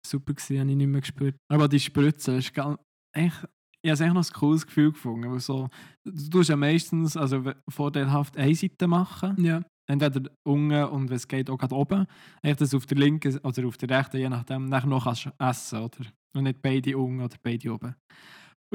[0.05, 1.35] super, gewesen, habe ich nicht mehr gespürt.
[1.51, 2.77] Aber die Spritze ist ganz.
[3.13, 3.47] Echt,
[3.85, 5.31] ich habe es echt noch ein cooles Gefühl gefunden.
[5.31, 5.69] Weil so,
[6.03, 9.35] du tust ja meistens also, vorteilhaft eine Seite machen.
[9.37, 9.61] Ja.
[9.87, 12.07] Entweder unten und wenn es geht auch gerade oben.
[12.41, 15.79] Echt, dass auf der linken oder auf der rechten, je nachdem, nachher noch kannst essen
[15.79, 16.05] oder?
[16.35, 17.95] Und nicht beide unten oder beide oben.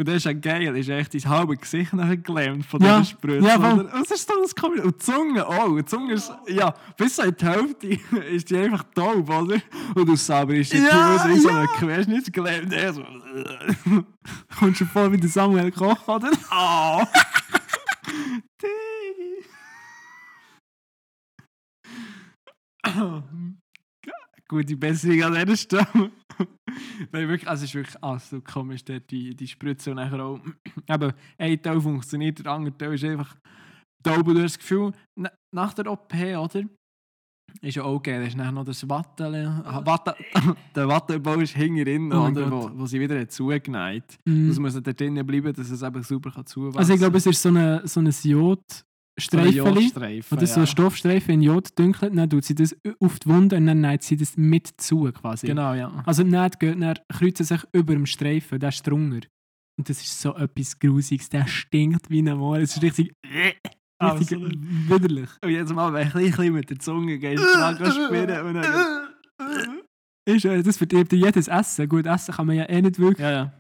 [0.00, 3.10] Und das ist ja geil, ist echt dein halbes Gesicht nachher gelähmt von Ja, dieser
[3.10, 3.46] Spritze.
[3.46, 3.56] ja?
[3.56, 4.54] Und es ist das.
[4.64, 5.44] Und die Zunge.
[5.46, 7.86] Und die Zunge ist, ja, bis in die Hälfte
[8.32, 9.60] ist die einfach taub, oder?
[9.94, 11.58] Und du selber ist die Ja, Zunge so ja.
[11.58, 12.72] eine Querschnittsgelähmt.
[12.72, 13.04] Er so,
[14.58, 16.30] Kommst du vor wie der Samuel Koch, oder?
[16.50, 17.04] oh.
[24.50, 25.86] Gute Besserung an dieser Stelle.
[27.12, 30.40] Nein, wirklich, also es ist wirklich absolut komisch, dort die, die Spritze und nachher auch.
[30.88, 33.36] Eben, ein Teil funktioniert, der andere Teil ist einfach
[34.02, 36.64] taub das Gefühl, na- nach der OP, oder?
[37.60, 39.24] Ist ja auch geil, da ist nachher noch das Watte,
[39.86, 40.14] Watte
[40.74, 44.48] der Wattebau ist hinten Oh oder, wo, wo sie wieder zugeneigt Mhm.
[44.48, 47.26] Das muss dort drinnen bleiben, dass es eben super kann zuwachsen Also ich glaube, es
[47.26, 48.89] ist so eine, so ein Jodstreifen.
[49.20, 53.56] Jodstreifen, Oder so ein Stoffstreifen in Jod dünkelt, dann tut sie das auf die Wunde
[53.56, 55.46] und dann näht sie das mit zu quasi.
[55.46, 56.02] Genau, ja.
[56.06, 59.26] Also die Nähte gehen, dann kreuzen sich über dem Streifen, der ist drunter.
[59.78, 62.58] Und das ist so etwas Grusiges, der stinkt wie ein Moor.
[62.58, 63.12] Es ist richtig,
[64.02, 65.30] richtig widerlich.
[65.42, 69.08] Und jetzt mal, wenn ich ein mit der Zunge gehst, dran spielen und dann...
[70.26, 71.88] Ist, äh, das verdirbt dir jedes Essen.
[71.88, 73.24] Gut, Essen kann man ja eh nicht wirklich.
[73.24, 73.59] Ja, ja.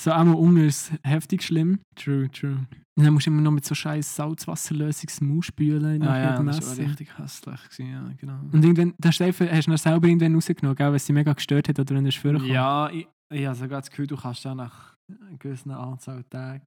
[0.00, 1.80] So einmal Hunger ist heftig schlimm.
[1.96, 2.66] True, true.
[2.96, 6.42] Und dann musst du immer noch mit so scheiß Salzwasserlösung das Maul spülen Ah, ja,
[6.42, 7.62] das war richtig hässlich.
[7.70, 8.40] Gewesen, ja, genau.
[8.52, 11.32] Und irgendwann, den Streifen hast du dann selber irgendwann rausgenommen, gell, weil es dich mega
[11.32, 14.44] gestört hat oder wenn er vorgekommen Ja, ich, ich habe sogar das Gefühl, du kannst
[14.44, 16.64] dann nach einer gewissen Anzahl Tagen...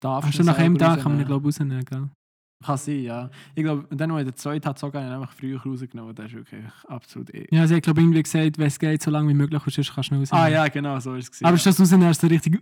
[0.00, 2.08] darfst du nach einem Tag kann man ihn, glaube ich, rausnehmen, gell?
[2.64, 3.30] Kann sein, ja.
[3.54, 6.14] Ich glaube, dann, als ich den zweiten hatte, sogar einfach früher rausgenommen.
[6.14, 7.46] Das ist wirklich absolut eh...
[7.52, 9.94] Ja, sie hat, glaube irgendwie gesagt, wenn es geht, so lange wie möglich ist, sonst
[9.94, 10.44] kannst du rausnehmen.
[10.44, 11.42] Ah ja, genau, so ist es.
[11.42, 11.56] Aber ja.
[11.56, 12.60] ist das rausnehmen, ist so richtig...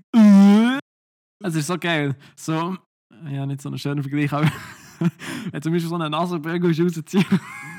[1.43, 2.15] Es ist so geil.
[2.35, 2.77] So,
[3.31, 4.51] ja, nicht so ein schöner Vergleich, aber
[5.51, 7.25] wenn zum Beispiel so eine Nasenbögen rausziehen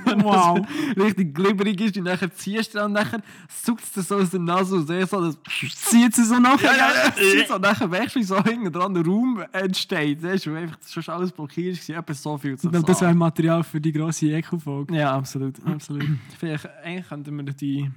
[0.28, 0.66] Wow.
[0.98, 4.40] richtig glibberig ist und nachher ziehst du dann und nachher es dir so aus der
[4.40, 5.38] Nase und so, so das
[5.76, 6.76] Zieht sie so nachher?
[6.76, 10.24] ja, ja, ja, so, und nachher wächst wie so hinten dran der Raum entsteht.
[10.24, 13.64] Das ist einfach schon alles blockiert, war etwa so viel zu glaube, das wäre Material
[13.64, 14.96] für die grosse Eco-Folge.
[14.96, 16.08] Ja, absolut, absolut.
[16.38, 17.90] Vielleicht, eigentlich könnten wir die...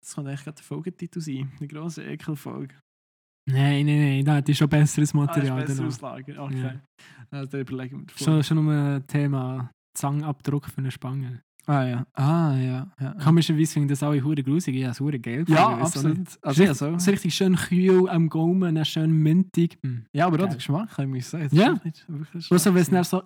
[0.00, 2.74] Das könnte eigentlich gerade der Folgetitel sein, die grosse Ekelfolge.
[3.46, 5.58] Nein, nein, nein, da hätte ich schon besseres Material.
[5.58, 5.88] Ah, ist besser danach.
[5.88, 6.62] auslagern, okay.
[6.62, 6.80] Ja.
[7.30, 8.24] Also, da überlegen wir davor.
[8.24, 11.42] Schon, schon um ein Thema Zangenabdruck für eine Spange.
[11.66, 12.06] Ah ja.
[12.14, 12.90] Ah ja.
[13.00, 13.14] ja.
[13.22, 14.74] Komischerweise finde ich das alle hure grusig.
[14.74, 15.82] Ich habe es hure geil Ja, nicht.
[15.82, 16.18] absolut.
[16.42, 16.98] Also, ja, so.
[16.98, 19.78] So richtig schön kühl am Gaumen, dann schön mintig.
[19.82, 20.06] Hm.
[20.12, 21.48] ja, aber auch der Geschmack, ich mir sagen.
[21.52, 21.72] Ja.
[21.72, 23.22] ist nicht wirklich Bloß so, wenn es dann so...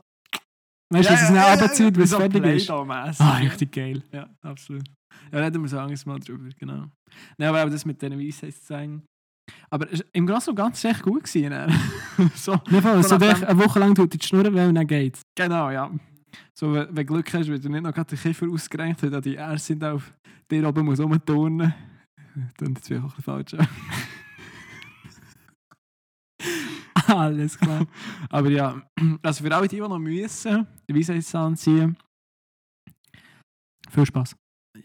[0.92, 2.70] Weißt du, wie es es dann runterzieht, bis es fertig ist?
[2.70, 3.34] Ah, ja.
[3.48, 4.02] richtig geil.
[4.12, 4.84] Ja, absolut.
[5.32, 6.86] Ja, reden wir so anderes Mal drüber, genau.
[7.38, 9.02] Nein, aber das mit diesen Weisheitszeichen.
[9.70, 11.50] Aber es- im Großen und Ganzen echt gut gewesen.
[11.50, 11.72] dann.
[12.34, 15.22] so, Nicht voll, So so eine Woche lang tut die Schnur weh und dann geht's.
[15.36, 15.90] genau, ja.
[16.52, 19.66] So, wenn du Glück hast, wenn du nicht noch den Kiefer ausgerenkt hast, die Ärzte
[19.66, 20.12] sind auf
[20.50, 21.72] dir oben muss rumturnen.
[22.58, 23.54] Dann ist es wirklich ein falsch.
[27.06, 27.86] Alles klar.
[28.30, 28.80] Aber ja,
[29.22, 31.96] also für alle die, die noch müssen, die Weisheitszahn ziehen,
[33.90, 34.34] Viel Spaß.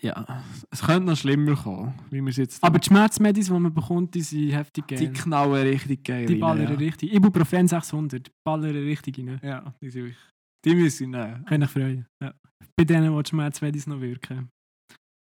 [0.01, 3.73] ja, es könnte noch schlimmer kommen, wie wir es jetzt Aber die Schmerzmedis, die man
[3.73, 4.99] bekommt, die sind heftig geil.
[4.99, 6.77] die knallen richtig geil Die rein, ballern ja.
[6.77, 7.13] richtig.
[7.13, 9.39] Ibuprofen 600, die ballern richtig rein.
[9.41, 10.17] Ja, die sind wirklich,
[10.65, 11.45] die müssen nehmen.
[11.45, 12.05] Kann ich freuen.
[12.21, 12.33] Ja.
[12.75, 14.49] Bei denen, die Schmerzmedis noch wirken.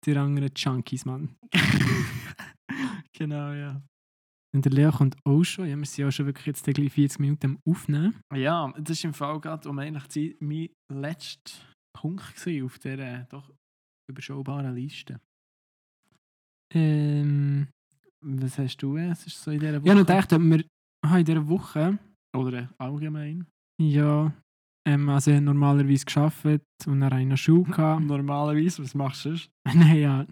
[0.05, 1.36] Die anderen Junkies, Mann.
[3.13, 3.82] genau, ja.
[4.55, 5.67] Und der Leo kommt auch schon.
[5.67, 8.19] Ja, wir sind ja schon wirklich jetzt gleich 40 Minuten am Aufnehmen.
[8.34, 11.53] Ja, das ist im Fall gerade um eigentlich mein letzter
[11.95, 13.53] Punkt gewesen auf dieser doch
[14.09, 15.19] überschaubaren Liste.
[16.73, 17.67] Ähm,
[18.21, 18.97] Was hast du?
[18.97, 19.84] Es ist so in dieser Woche.
[19.86, 20.63] Ich habe noch gedacht, ob wir
[21.19, 21.99] in dieser Woche,
[22.36, 23.45] Oder allgemein.
[23.82, 24.34] ja,
[24.89, 28.03] ähm, also ich habe normalerweise gearbeitet und dann noch Schule gehabt.
[28.03, 29.51] Normalerweise, was machst du sonst?
[29.73, 30.25] Nein, ja,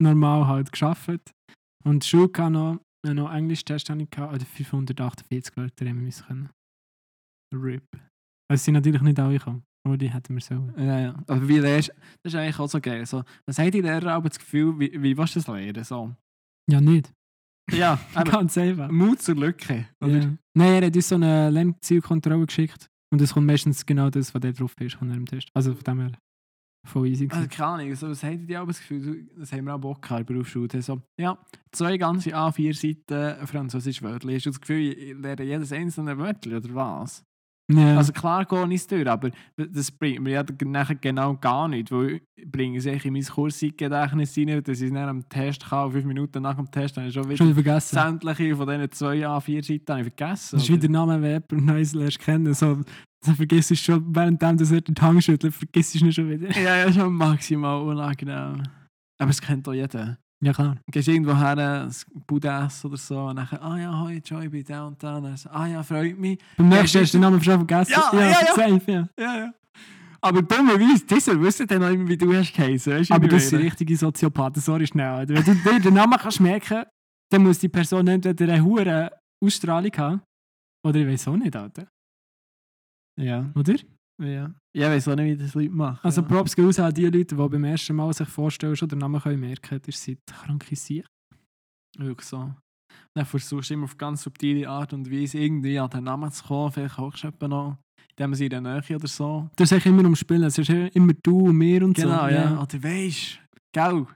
[0.00, 1.32] normal halt gearbeitet.
[1.84, 6.50] Und Schule gehabt noch, noch Englisch-Test habe ich oder 548 Wörter haben wir müssen können.
[7.54, 7.82] RIP.
[8.48, 10.72] Also es sind natürlich nicht alle gekommen, aber die hätten wir sollen.
[10.78, 11.14] Ja, ja.
[11.26, 13.04] Aber wie lernst Das ist eigentlich auch so geil.
[13.04, 15.84] So, was hat die Lehrer aber das Gefühl, wie, wie willst du das lernen?
[15.84, 16.14] So.
[16.70, 17.12] Ja, nicht.
[17.72, 18.90] Ja, aber Ganz einfach.
[18.90, 19.88] Mut zur Lücke.
[20.00, 20.18] Oder?
[20.18, 20.36] Ja.
[20.54, 22.88] Nein, er hat uns so eine Lernzielkontrolle geschickt.
[23.12, 25.48] Und es kommt meistens genau das, was der drauf ist, von dem Test.
[25.52, 26.12] Also von dem her
[26.88, 27.28] voll easy.
[27.30, 30.02] Also, keine Ahnung, so, was haben die aber das Gefühl, das haben wir auch Bock
[30.02, 30.82] gehabt der Berufsschule.
[30.82, 31.38] So, ja,
[31.70, 34.32] zwei ganze A4 Seiten Französisch Wörter.
[34.32, 37.22] Hast du das Gefühl, ich lerne jedes einzelne Wörter oder was?
[37.76, 37.96] Ja.
[37.96, 41.90] Also klar gehe ich es durch, aber das bringt mir ja nachher genau gar nicht,
[41.90, 45.92] weil ich bringe es in mein Kurszeitgedächtnis rein, dass ich es dann am Test kann,
[45.92, 47.94] fünf Minuten nach dem Test habe ich schon wieder schon vergessen.
[47.94, 50.56] sämtliche von diesen zwei A4 Seiten habe ich vergessen.
[50.56, 50.80] Das ist wie oder?
[50.80, 52.54] der Name, wenn jemand Neues lernst kennen.
[52.54, 52.80] So,
[53.24, 56.50] so vergisst du schon, währenddem du den Hang schüttelt, vergisst du es nicht schon wieder.
[56.58, 58.62] Ja, ja, schon maximal unangenehm.
[59.18, 60.18] Aber es kennt doch jeder.
[60.44, 60.74] Ja, klar.
[60.74, 61.94] Du gehst irgendwo her, ein
[62.26, 65.18] Budas oder so, und dann, ah ja, hoi, Joy, ich bin da und da.
[65.18, 66.38] Und dann ah ja, freut mich.
[66.56, 67.92] Beim Ja, nächsten hast du den Namen schon vergessen.
[67.92, 68.54] Ja, ja, ja.
[68.54, 69.08] Safe, ja.
[69.18, 69.54] Ja, ja.
[70.20, 72.92] Aber dummerweise, dieser wissen dann noch immer, wie du hast geheißen.
[72.92, 75.28] Weißt Aber das sind richtige Soziopathen, sorry schnell.
[75.28, 76.84] Wenn du dir den Namen kannst merken
[77.30, 79.10] dann muss die Person entweder eine hohe
[79.42, 80.22] Ausstrahlung haben,
[80.86, 81.88] oder ich weiß auch nicht, Alter.
[83.18, 83.50] Ja.
[83.54, 83.74] Oder?
[84.22, 84.54] Ja.
[84.74, 85.98] Ja, ich weiß auch nicht, wie das Leute machen.
[86.02, 86.28] Also ja.
[86.28, 89.20] Props gehen raus an die Leute, die beim ersten Mal sich vorstellen, schon den Namen
[89.20, 91.04] können merken Das sind kranke Sicher.
[91.98, 92.54] Wirklich so.
[93.14, 96.44] Dann versuchst du immer auf ganz subtile Art und Weise irgendwie an den Namen zu
[96.44, 96.72] kommen.
[96.72, 97.76] Vielleicht du jemanden noch,
[98.16, 99.50] indem sie in der Nähe oder so.
[99.56, 100.42] Das ist eigentlich immer umspielen.
[100.44, 102.34] Es ist immer du und mir und Genau, so.
[102.34, 102.62] ja.
[102.62, 103.40] Oder weisst
[103.72, 104.06] gell?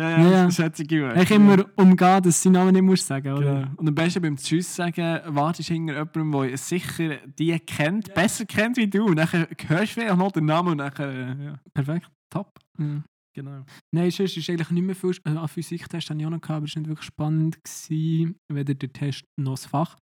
[0.00, 0.30] Ja, Ja, ja.
[0.30, 0.44] ja.
[0.46, 1.14] Das hat sich gewöhnt.
[1.14, 3.62] Eigentlich immer umgehen, dass seinen Namen nicht musst sagen oder?
[3.62, 3.72] Genau.
[3.76, 8.76] Und am besten beim Tschüss sagen, wartest hinter jemandem, der sicher die kennt, besser kennt
[8.76, 9.06] wie du.
[9.06, 12.10] Und dann hörst du vielleicht noch den Namen und dann, äh, ja, Perfekt.
[12.30, 12.58] top.
[12.78, 13.02] Ja.
[13.32, 13.64] Genau.
[13.94, 15.16] Nein, sonst ist eigentlich nicht mehr viel.
[15.24, 17.58] Äh, an Physiktest hatte ich auch noch, gehabt, aber es war nicht wirklich spannend.
[17.62, 19.96] Gewesen, weder der Test noch das Fach.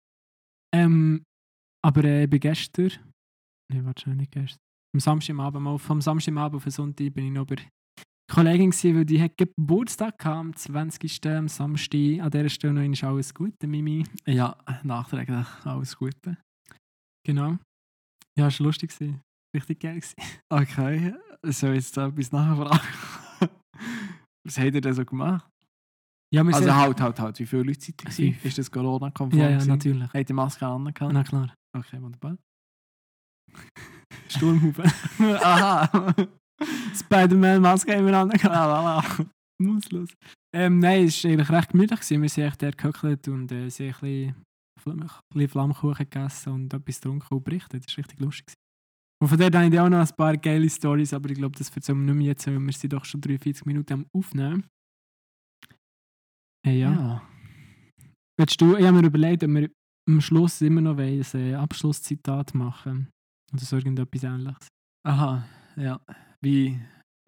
[0.75, 1.23] Ähm,
[1.85, 2.91] aber äh, ich bin gestern.
[3.71, 4.59] Nein, nicht gestern.
[4.95, 7.57] Am Samstagabend, mal, vom Samstagabend auf den Sonntag bin ich noch bei
[8.31, 11.27] Kollegin, gewesen, weil die hat Geburtstag am 20.
[11.27, 12.21] am Samstag.
[12.21, 14.05] An dieser Stelle noch einmal alles Gute, Mimi.
[14.27, 16.37] Ja, nachträglich alles Gute.
[17.27, 17.57] Genau.
[18.39, 18.91] Ja, es war lustig.
[18.91, 19.21] Gewesen.
[19.57, 19.95] Richtig geil.
[20.01, 20.15] Gewesen.
[20.51, 21.15] Okay,
[21.47, 22.81] soll ich jetzt da etwas nachfragen?
[24.47, 25.49] Was habt ihr denn so gemacht?
[26.35, 27.39] Ja, Also sind- halt, halt, halt.
[27.39, 28.11] Wie viele Leute seid ihr?
[28.11, 28.39] Gewesen?
[28.47, 29.41] Ist das Corona-konform?
[29.41, 29.69] Ja, ja, gewesen?
[29.71, 30.13] natürlich.
[30.13, 30.83] Habt ihr Maske an?
[31.13, 31.55] Na klar.
[31.75, 32.37] Okay, wunderbar.
[34.29, 34.83] Sturmhufe.
[35.43, 36.15] Aha!
[36.95, 38.31] Spider-Man-Maske haben wir an.
[38.45, 39.27] Ah, voilà.
[39.61, 40.11] Nutzlos.
[40.55, 42.01] Ähm, nein, es war eigentlich recht gemütlich.
[42.01, 42.23] Gewesen.
[42.23, 44.45] Wir sind echt dort gehöckelt und äh, sie haben ein bisschen,
[44.83, 47.85] Fl- ein bisschen Flammkuchen gegessen und etwas getrunken und berichtet.
[47.87, 48.47] Das war richtig lustig.
[48.47, 48.55] Gewesen.
[49.21, 51.71] Und von dort habe ich auch noch ein paar geile Stories, aber ich glaube, das
[51.71, 54.65] erzählen wir nicht mehr jetzt, weil wir sind doch schon 43 Minuten am Aufnehmen.
[56.65, 56.93] Hey, ja.
[56.93, 57.23] Ja.
[58.39, 59.71] Willst du, ich habe mir überlegt, ob wir
[60.09, 63.09] am Schluss immer noch ein äh, Abschlusszitat machen.
[63.53, 64.69] Oder so irgendetwas ähnliches.
[65.07, 65.45] Aha,
[65.77, 66.01] ja.
[66.45, 66.79] Wie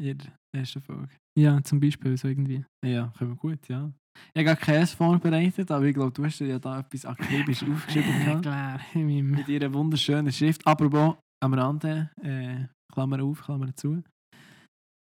[0.00, 1.10] in der ersten Folge.
[1.38, 2.64] Ja, zum Beispiel, so irgendwie.
[2.84, 3.92] Ja, können wir gut, ja.
[4.34, 8.18] Ich habe gar keins vorbereitet, aber ich glaube, du hast ja da etwas akribisch aufgeschrieben.
[8.24, 8.42] gehabt.
[8.42, 8.80] klar.
[8.94, 10.66] Mit ihrer wunderschönen Schrift.
[10.66, 14.02] Apropos, am Rande, äh, Klammer auf, Klammer zu.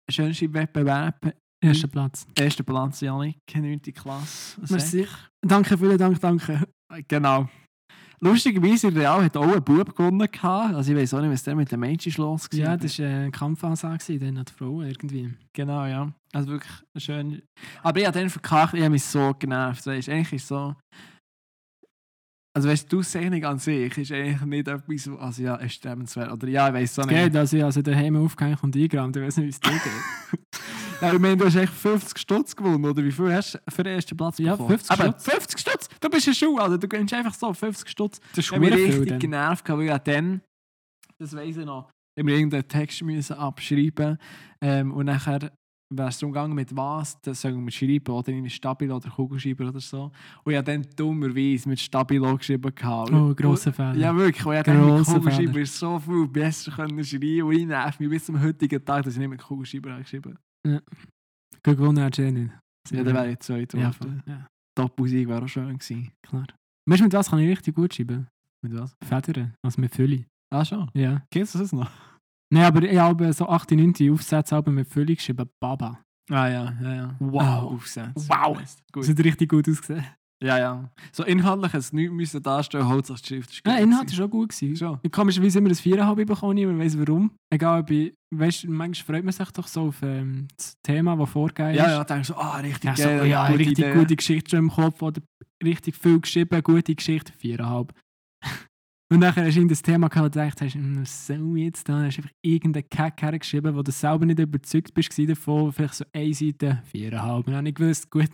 [0.10, 1.34] Schönste Wettbewerb,
[1.64, 2.28] Erster Platz.
[2.38, 3.82] erster Platz, Janik, 9.
[3.94, 4.62] Klasse.
[4.70, 5.08] Merci.
[5.42, 6.68] Danke, vielen Dank, danke.
[7.08, 7.50] Genau.
[8.26, 10.28] Lustigerweise, Real hat auch ein Bub gewonnen.
[10.32, 10.74] Gehabt.
[10.76, 12.60] Also ich weiß auch nicht, was der mit dem Mädchen los war.
[12.60, 15.34] Ja, das war eine Kampfansage, gewesen, dann hat die Frau irgendwie.
[15.54, 16.12] Genau, ja.
[16.34, 17.42] Also wirklich schön.
[17.84, 19.86] Aber ich habe dann verkackt, ich habe mich so genervt.
[19.86, 20.76] Weißt, eigentlich ist so.
[22.56, 26.32] Also weißt du, die Auszeichnung an sich ist eigentlich nicht etwas, also ja, erstrebenswert.
[26.32, 27.18] Oder ja, ich weiß so Es nicht.
[27.18, 30.42] geht, also ich sie daheim aufgehängt und eingerammt, ich weiß nicht, wie es dir geht.
[31.02, 33.84] Ja, ich meine, du hast echt 50 Stutz gewonnen, oder wie viel hast du für
[33.84, 34.70] den ersten Platz Ja, bekommen?
[34.80, 35.24] 50 Aber Stutz.
[35.30, 35.90] 50 Stutz!
[36.00, 36.78] Du bist ein Schuh, Alter.
[36.78, 38.20] Du gönnst einfach so 50 Stutz.
[38.34, 39.20] Das ist Ich mich richtig dann.
[39.20, 40.42] genervt, weil ich dann,
[41.20, 44.18] das weiss ich noch, ich mir irgendeinen Text müssen abschreiben
[44.62, 45.52] ähm, und nachher
[45.94, 49.68] wäre es darum gegangen, mit was, das sollen wir schreiben, oder in Stabilo oder Kugelschreiber
[49.68, 50.12] oder so.
[50.44, 52.74] Und ich habe dann dummerweise mit Stabilo geschrieben.
[52.74, 53.12] Gehabt.
[53.12, 53.96] Oh, grosser Fehler.
[53.96, 54.46] Ja, wirklich.
[54.46, 58.26] Und ich habe mit Kugelschreiber so viel besser können schreiben und ich nerv mich bis
[58.26, 62.52] zum heutigen Tag, dass ich nicht mit Kugelschreiber habe geschrieben Gut gewonnen du eh nicht.
[62.92, 63.92] Ja, dann wäre ich zweit ja,
[64.28, 66.12] ja, Doppelsieg wäre auch schön gewesen.
[66.22, 66.46] klar.
[66.86, 68.28] Weißt du, mit was kann ich richtig gut schreiben?
[68.62, 68.96] Mit was?
[69.04, 70.26] Federn, also mit Fülle.
[70.52, 70.90] Ah, schon.
[70.94, 71.24] Ja.
[71.32, 71.90] Kennst du das noch?
[72.52, 75.50] Nein, aber ich habe so 8, 9 Aufsätze mit Fülle geschrieben.
[75.60, 76.00] Baba.
[76.30, 77.16] Ah ja, ja, ja.
[77.20, 77.74] Wow.
[77.74, 78.30] Aufsätze.
[78.30, 78.58] Wow.
[78.92, 79.04] Gut.
[79.04, 80.06] Das hat richtig gut ausgesehen.
[80.44, 80.92] Ja, ja.
[81.12, 84.50] So inhaltlich es nichts müssen darstellen, Hauptsache die Schrift ist gut Inhalt war schon gut.
[84.50, 84.76] Gewesen.
[84.76, 85.00] Schon.
[85.02, 87.32] Ich komischerweise immer ein 4,5 bekommen, niemand weiß warum.
[87.50, 91.30] Egal, ob ich, weißt, manchmal freut man sich doch so auf ähm, das Thema, das
[91.30, 91.78] vorgegeben ist.
[91.78, 93.28] Ja, ja, denkst du, ah, richtig Ja, so, geil.
[93.28, 93.94] ja, gute richtig Idee.
[93.94, 95.22] gute Geschichte schon im Kopf oder
[95.64, 97.90] richtig viel geschrieben, gute Geschichte, 4,5.
[99.14, 101.88] Und nachher hast du das Thema gehabt und gedacht hast, hm, was soll ich jetzt
[101.88, 101.94] da?
[101.94, 106.06] Dann hast einfach irgendeinen Kack hergeschrieben, wo du selber nicht überzeugt bist davon, vielleicht so
[106.12, 107.36] eine Seite, 4,5.
[107.38, 108.32] Und dann habe ich gewusst, gut,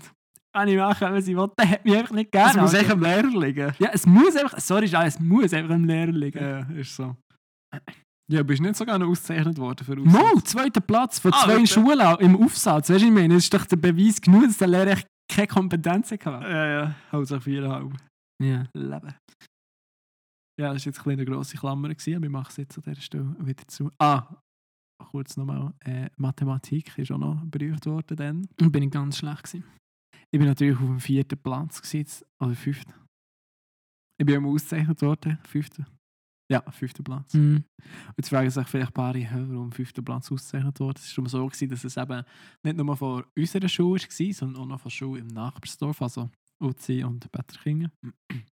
[0.53, 2.61] kann ich machen, was ich will, der hat mich einfach nicht gerne.
[2.61, 3.73] muss echt am Lehrer liegen.
[3.79, 6.39] ja, es muss einfach, sorry, es muss einfach im Lehrer liegen.
[6.43, 7.15] Ja, ist so.
[8.31, 11.71] Ja, bist nicht sogar noch ausgezeichnet worden für Mo, zweiter Platz von Ah, zwei wirklich?
[11.71, 12.89] Schulen im Aufsatz.
[12.89, 15.47] Weißt du, ich meine, das ist doch der Beweis genug, dass der Lehrer echt keine
[15.47, 16.47] Kompetenzen hatte.
[16.49, 16.95] Ja, ja.
[17.11, 17.93] Hauptsache viereinhalb.
[18.41, 18.67] Ja.
[18.73, 19.13] Leben.
[20.59, 21.89] Ja, das war jetzt ein eine grosse Klammer.
[21.89, 22.15] Gewesen.
[22.15, 23.91] aber Wir machen es jetzt an dieser Stelle wieder zu.
[23.99, 24.23] Ah,
[25.11, 25.73] kurz nochmal.
[25.83, 28.47] Äh, Mathematik ist auch noch berührt worden dann.
[28.61, 29.63] Und bin ich ganz schlecht gewesen.
[30.33, 32.93] Ich bin natürlich auf dem vierten Platz gewesen, jetzt- oder fünften.
[34.17, 35.85] Ich bin immer ausgezeichnet worden, fünften.
[36.51, 37.33] Ja, fünfter Platz.
[37.33, 37.63] Mhm.
[38.17, 40.99] Jetzt fragen sich vielleicht ein paar, warum fünfter Platz ausgezeichnet wurde.
[40.99, 42.23] Es war so, gewesen, dass es eben
[42.63, 46.29] nicht nur von unserer Schule war, sondern auch noch von Schule im Nachbarsdorf, also
[46.61, 47.91] Uzi und Betterkingen.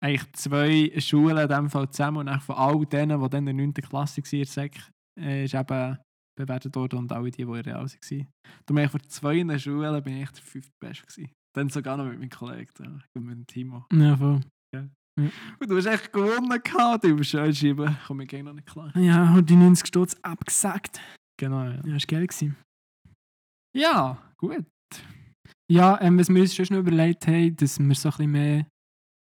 [0.00, 3.66] Eigentlich zwei Schulen in dem Fall zusammen und von all denen, die dann in der
[3.66, 3.74] 9.
[3.74, 4.70] Klasse waren,
[5.18, 5.98] äh, ist eben
[6.36, 8.26] bewertet worden und alle die, die in der Real waren.
[8.66, 11.30] Darum eigentlich von zwei Schulen bin ich der fünfte Beste gewesen.
[11.54, 13.86] Dann sogar noch mit meinem Kollegen, ja, mit dem Timo.
[13.92, 14.40] Ja, voll.
[15.18, 17.96] Und du hast echt gewonnen gehabt, du bist schön schieben.
[18.06, 18.94] Komm, ich gehe noch nicht klar.
[18.96, 21.00] Ja, und die 90 Stutz abgesagt.
[21.38, 21.76] Genau, ja.
[21.76, 22.26] Ja, war geil.
[22.26, 22.56] Gewesen.
[23.74, 24.64] Ja, gut.
[25.70, 28.66] Ja, ähm, was wir uns schon überlegt haben, dass wir so ein bisschen mehr,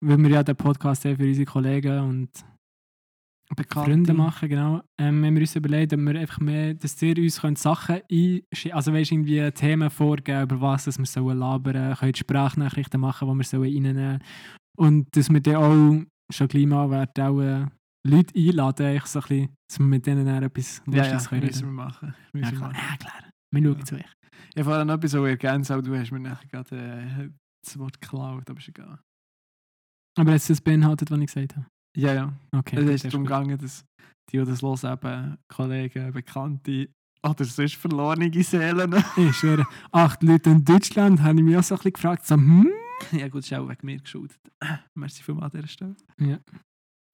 [0.04, 2.30] weil wir ja den Podcast haben für unsere Kollegen und
[3.54, 3.90] Bekannte.
[3.90, 7.40] Freunde machen, genau, ähm, haben wir uns überlegt, ob wir einfach mehr, dass ihr uns
[7.40, 12.18] könnt Sachen einschicken also weißt, irgendwie Themen vorgeben, über was dass wir sollen labern, könnt
[12.18, 14.22] Sprachnachrichten machen, die wir sollen reinnehmen
[14.76, 17.66] und dass wir dann auch schon gleich mal werden, auch äh,
[18.04, 21.28] Leute einladen, eigentlich so ein bisschen, dass wir mit denen dann etwas Ja, ja, Lustiges
[21.28, 22.08] können müssen wir machen.
[22.08, 22.72] Ja, Müssen wir klar.
[22.72, 22.82] machen.
[22.90, 23.30] ja, klar.
[23.52, 23.84] Wir schauen Ja.
[23.84, 24.12] zu euch.
[24.56, 27.30] Ich vorhin noch etwas so ergänzt, aber du hast mir nachher gerade äh,
[27.64, 28.98] das Wort geklaut, aber ist egal.
[30.18, 31.66] Aber jetzt das beinhaltet, was ich gesagt habe.
[31.96, 32.32] Ja, ja.
[32.52, 32.76] Okay.
[32.76, 33.84] es ist das darum gegangen, dass
[34.30, 36.88] die, die das hören, eben Kollegen, Bekannte
[37.22, 38.94] oder sonst verlorene Seelen.
[39.16, 42.34] Ich schwöre, acht Leute in Deutschland habe ich mich auch so ein bisschen gefragt, so,
[42.34, 42.68] hm?
[43.12, 44.38] ja gut, ist auch wegen mir geschuldet.
[44.94, 45.96] Merci vielmals an dieser Stelle.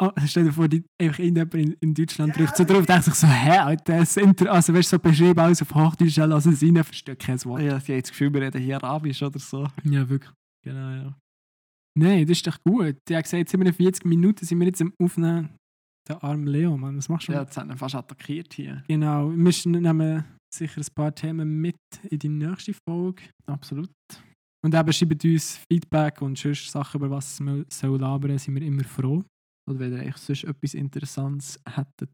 [0.00, 3.04] Oh, stell dir vor, die, einfach irgendjemand in, in Deutschland drückt so drauf und denkt
[3.04, 6.46] sich so, hä, Alter, das Inter also weißt du, so beschrieben, alles auf Hochdeutsch, lass
[6.46, 7.62] es rein, verstehe kein Wort.
[7.62, 9.68] Ja, sie haben das Gefühl, wir reden hier Arabisch oder so.
[9.84, 10.32] Ja, wirklich.
[10.64, 11.16] Genau, ja.
[11.98, 12.96] Nein, das ist doch gut.
[13.08, 15.50] Die hat gesagt, 47 Minuten sind wir jetzt am Aufnehmen.
[16.08, 17.32] Der arme Leo, Mann, was machst du?
[17.32, 18.82] Ja, jetzt haben wir fast attackiert hier.
[18.88, 21.76] Genau, wir müssen- nehmen sicher ein paar Themen mit
[22.10, 23.22] in die nächste Folge.
[23.46, 23.90] Absolut.
[24.64, 28.62] Und eben schreibt uns Feedback und sonst Sachen, über was wir soll labern, sind wir
[28.62, 29.24] immer froh.
[29.68, 32.10] Oder wenn ihr eigentlich sonst etwas Interessantes hättet,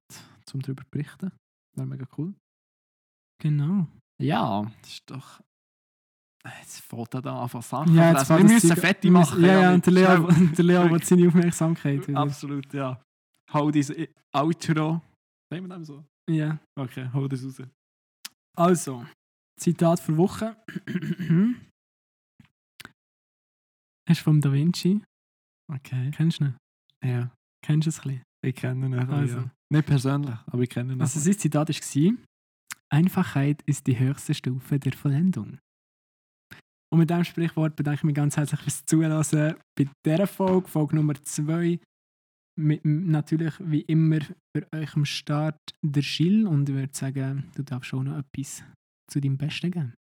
[0.53, 1.33] um darüber zu berichten.
[1.77, 2.35] Wäre mega cool.
[3.41, 3.87] Genau.
[4.21, 5.41] Ja, das ist doch.
[6.61, 7.95] Jetzt fällt er da von Sachen.
[7.95, 9.45] Ja, jetzt wir müssen das müssen- machen.
[9.45, 12.07] Ja, ja, und der Leo, der Leo will seine Aufmerksamkeit.
[12.09, 12.19] wieder.
[12.21, 13.03] Absolut, ja.
[13.53, 13.97] Hau dieses
[14.33, 15.03] Outro.
[15.51, 16.05] Sagen wir dem so?
[16.31, 16.59] Ja.
[16.79, 17.63] Okay, hau das raus.
[18.57, 19.07] Also,
[19.61, 20.57] Zitat für Woche.
[24.09, 25.03] ist vom Da Vinci.
[25.73, 26.11] Okay.
[26.13, 26.57] Kennst du ihn?
[27.05, 27.31] Ja,
[27.65, 28.23] Kennst du es ein bisschen?
[28.47, 28.95] ich kenne ihn.
[28.95, 29.13] Also.
[29.13, 29.39] Also.
[29.39, 29.51] Ja.
[29.71, 31.01] Nicht persönlich, aber ich kenne ihn.
[31.01, 32.13] Also, sein Zitat war:
[32.91, 35.59] Einfachheit ist die höchste Stufe der Vollendung.
[36.91, 39.23] Und mit diesem Sprichwort bedanke ich mich ganz herzlich fürs Zuhören
[39.77, 41.79] bei dieser Folge, Folge Nummer 2.
[42.61, 47.63] Mit, natürlich wie immer für euch am Start der Schill und ich würde sagen, du
[47.63, 48.65] darfst schon noch etwas
[49.09, 49.95] zu deinem Besten geben.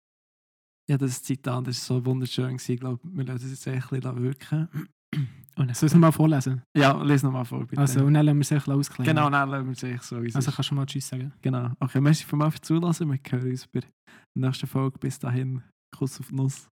[0.90, 2.48] ja, das Zitat das war so wunderschön.
[2.58, 2.72] gewesen.
[2.72, 4.70] Ich glaube, wir lassen es jetzt ein bisschen wirken.
[5.58, 6.62] Und Soll ich es mal vorlesen?
[6.76, 7.82] ja, lese nochmal vor, bitte.
[7.82, 9.16] Also, und dann lassen wir es ein bisschen ausklären.
[9.16, 10.18] genau, dann lassen wir es so.
[10.18, 11.34] Also kannst du mal Tschüss sagen.
[11.42, 11.72] Genau.
[11.80, 13.10] Okay, merci vielmals fürs Zulassen.
[13.12, 13.90] Wir hören uns bei der
[14.36, 15.00] nächsten Folge.
[15.00, 15.64] Bis dahin,
[15.96, 16.68] Kuss auf Nuss.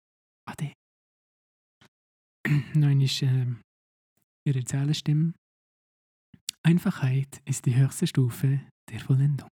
[0.46, 0.74] Ade.
[2.74, 3.62] Nein, ist ähm,
[4.46, 5.34] ihre Zählenstimme.
[6.64, 9.50] Einfachheit ist die höchste Stufe der Vollendung.